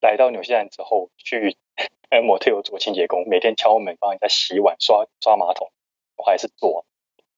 [0.00, 1.56] 来到纽西兰之后，去
[2.10, 5.70] motel 做清洁工，每天敲门帮人家洗碗、刷刷马桶，
[6.16, 6.86] 我还是做，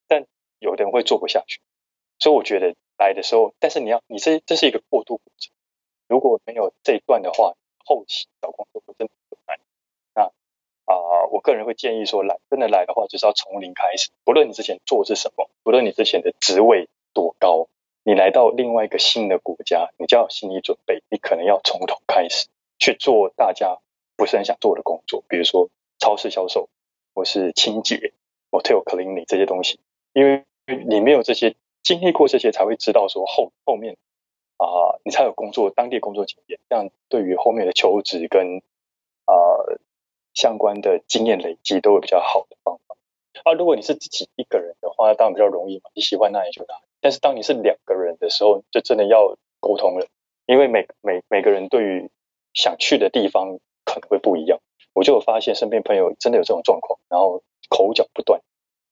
[0.07, 0.27] 但
[0.59, 1.61] 有的人会做不下去，
[2.19, 5.53] 所以我觉得来的时候，但是你要，你这这是一个过渡过程，
[6.09, 7.55] 如果没有这一段的话，
[7.85, 9.13] 后期找工作会真的。
[10.87, 10.95] 啊、
[11.33, 14.11] 我个人会建议说，来真的来的话，就是要从零开始。
[14.25, 17.67] 不论你之前做的是什么，不论你之前的职位多高，
[18.05, 22.47] 你来到另外一个新的国家，你就要有心理准备，你可能要从头开始
[22.79, 23.79] 去做大家
[24.17, 25.69] 不是很想做的工作，比如说
[25.99, 26.69] 超市销售，
[27.15, 28.13] 或是清洁
[28.53, 29.81] ，motel cleaning 这些东西。
[30.13, 30.45] 因为
[30.87, 33.97] 你没有这些经历过这些，才会知道说后后面
[34.57, 38.63] 啊、你才有工作当地工作经验，这样对于后面的求职跟。
[40.37, 42.95] 相关的经验累积都会比较好的方法
[43.43, 46.83] 啊，如果你是自己一个人的话，当然比较容易嘛，你喜欢那你就哪里。
[47.01, 50.07] 但是当你是两个人的时候，就真的要沟通了，
[50.47, 52.11] 因为每每每个人对于
[52.55, 54.61] 想去的地方可能会不一样。
[54.93, 58.41] 我就有发现身边朋友真的有这种状况，然后口角不断，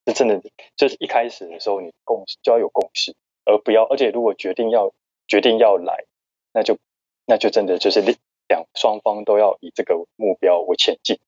[0.04, 0.42] 这真的。
[0.76, 3.14] 就是一开始的时候，你共就要有共识，
[3.44, 4.92] 而不要，而且如果决定要
[5.26, 6.04] 决定要来，
[6.52, 6.78] 那就
[7.26, 8.02] 那就真的就是
[8.46, 11.18] 两双方都要以这个目标为前进。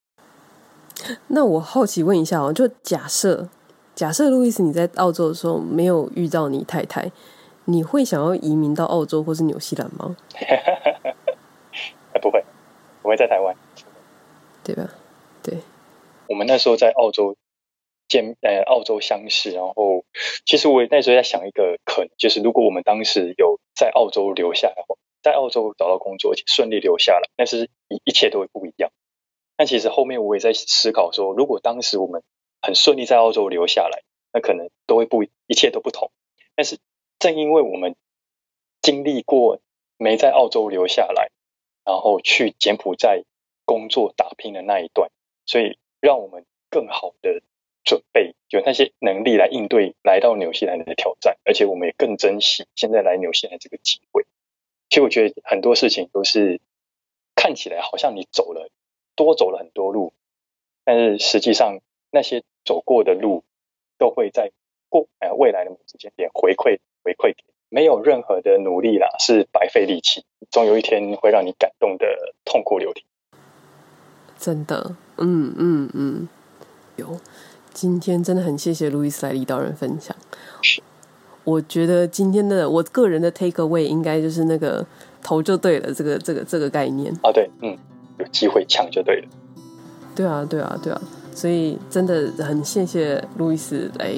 [1.29, 3.49] 那我好奇问一下哦，就假设
[3.95, 7.11] 假设路易斯你在澳洲的时候没有遇到你太太，
[7.67, 10.17] 你会想要移民到澳洲或是纽西兰吗？
[12.21, 12.45] 不会，
[13.03, 13.55] 我会在台湾。
[14.65, 14.89] 对吧？
[15.43, 15.59] 对，
[16.29, 17.37] 我们那时候在澳洲
[18.09, 20.05] 见，呃，澳洲相识，然后
[20.45, 24.75] 其实我那时候在想一个可能，就是如果我们当时有在澳洲留下来，
[25.23, 28.91] 在澳洲找到工作，而且顺利留下来，那是一一切都会不一样。
[29.57, 32.23] 但其实后面我也在思考说，如果当时我们
[32.61, 34.03] 很顺利在澳洲留下来，
[34.33, 36.11] 那可能都会不一切都不同。
[36.55, 36.79] 但是
[37.19, 37.97] 正因为我们
[38.83, 39.61] 经历过
[39.97, 41.31] 没在澳洲留下来，
[41.85, 43.23] 然后去柬埔寨。
[43.69, 45.11] 工作打拼的那一段，
[45.45, 47.43] 所以让我们更好的
[47.83, 54.25] 准备，有那些能力来应对来到纽西兰的挑战，而且我们也更珍惜现在来纽西兰这个机会。
[54.89, 56.61] 其实我觉得很多事情都是
[57.35, 58.71] 看起来好像你走了
[59.17, 60.13] 多走了很多路，
[60.85, 61.81] 但是实际上
[62.13, 63.43] 那些走过的路
[63.99, 64.53] 都会在
[64.89, 72.07] 过呃未来的某时间点回馈回馈给，没有任何的努力啦是白费力气，总有一天会让你感动的
[72.45, 73.05] 痛哭流涕。
[74.39, 76.29] 真的，嗯嗯嗯，
[76.97, 77.19] 有，
[77.73, 80.15] 今天真的很谢谢路易斯来离岛人分享。
[81.45, 84.85] 我觉得今天的我个人的 take away 应该就是那个
[85.23, 87.11] 投就对了，这个这个这个概念。
[87.23, 87.79] 啊，对，嗯，
[88.19, 89.29] 有机会抢就对了。
[90.15, 91.01] 对啊，对啊，对啊，
[91.35, 94.11] 所以真的很谢谢路易斯来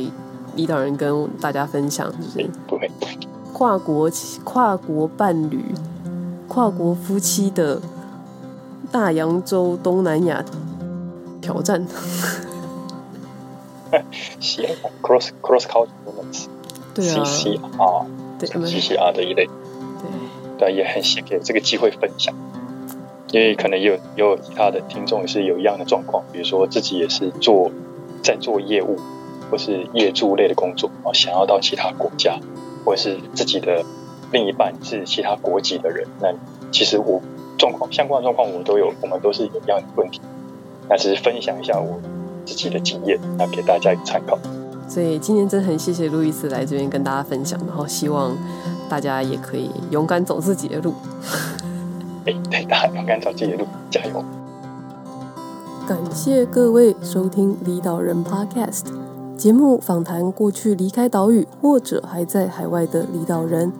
[0.56, 2.90] 李导人跟大家分享，就是不会
[3.52, 4.10] 跨国
[4.44, 5.64] 跨国伴侣、
[6.46, 7.80] 跨国夫妻的。
[8.90, 10.42] 大洋洲东南亚
[11.42, 11.86] 挑战，
[15.02, 16.46] cross cross culture moments，
[16.94, 18.06] 对啊，CCR，
[18.38, 19.46] 对，CCR 的一类，
[20.00, 20.10] 对，
[20.58, 22.34] 对，也很谢谢这个机会分享，
[23.30, 27.70] 因为可能也有也有其他的听众也是有一样的状况，比如说自己也是做
[28.22, 28.96] 在做业务
[29.50, 32.38] 或是业助类的工作啊，想要到其他国家，
[32.84, 33.84] 或者是自己的
[34.32, 36.32] 另一半是其他国籍的人，那
[36.70, 37.20] 其实我。
[37.58, 40.20] 状况相关的状况，我都有，我们都是有一样的问题。
[40.88, 42.00] 那只是分享一下我
[42.46, 44.38] 自己的经验，那给大家一个参考。
[44.88, 48.30] 所以今天真的很谢谢路易斯来这边跟大家分享，然后希望
[48.88, 50.94] 大家也可以勇敢走自己的路。
[52.50, 54.24] 对，大家勇敢走自己的路，加油！
[55.86, 58.84] 感谢各位收听离岛人 Podcast
[59.36, 63.72] 节目，访谈过去离开岛屿或者还在海外的离岛人。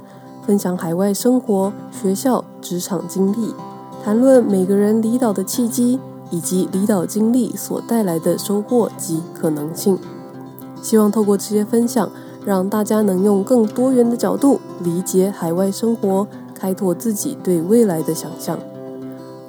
[0.47, 3.55] 分享海外生活、学校、职场经历，
[4.03, 9.99] 谈论每个人离岛的契机，以及离岛经历所带来的收获及可能性。
[10.81, 12.11] 希望透过这些分享，
[12.47, 16.27] 让大家能用更多元的角度理解海外生活，
[16.59, 18.59] 开拓自己对未来的想象。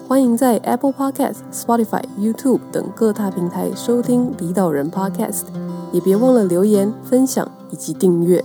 [0.07, 5.43] 欢迎在 Apple Podcast、Spotify、YouTube 等各大平台收听离岛人 Podcast，
[5.91, 8.43] 也别忘了留言、分享以及订阅。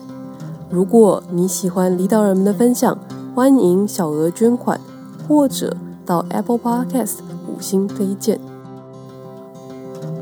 [0.71, 2.99] 如果你喜欢离岛人们的分享，
[3.35, 4.81] 欢迎小额捐款，
[5.29, 8.39] 或者到 Apple Podcast 五星推荐。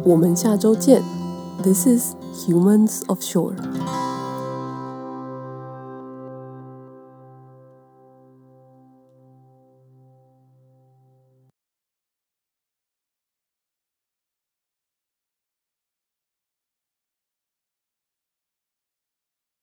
[0.04, 1.02] 我们下周见。
[1.62, 4.11] This is Humans of Shore。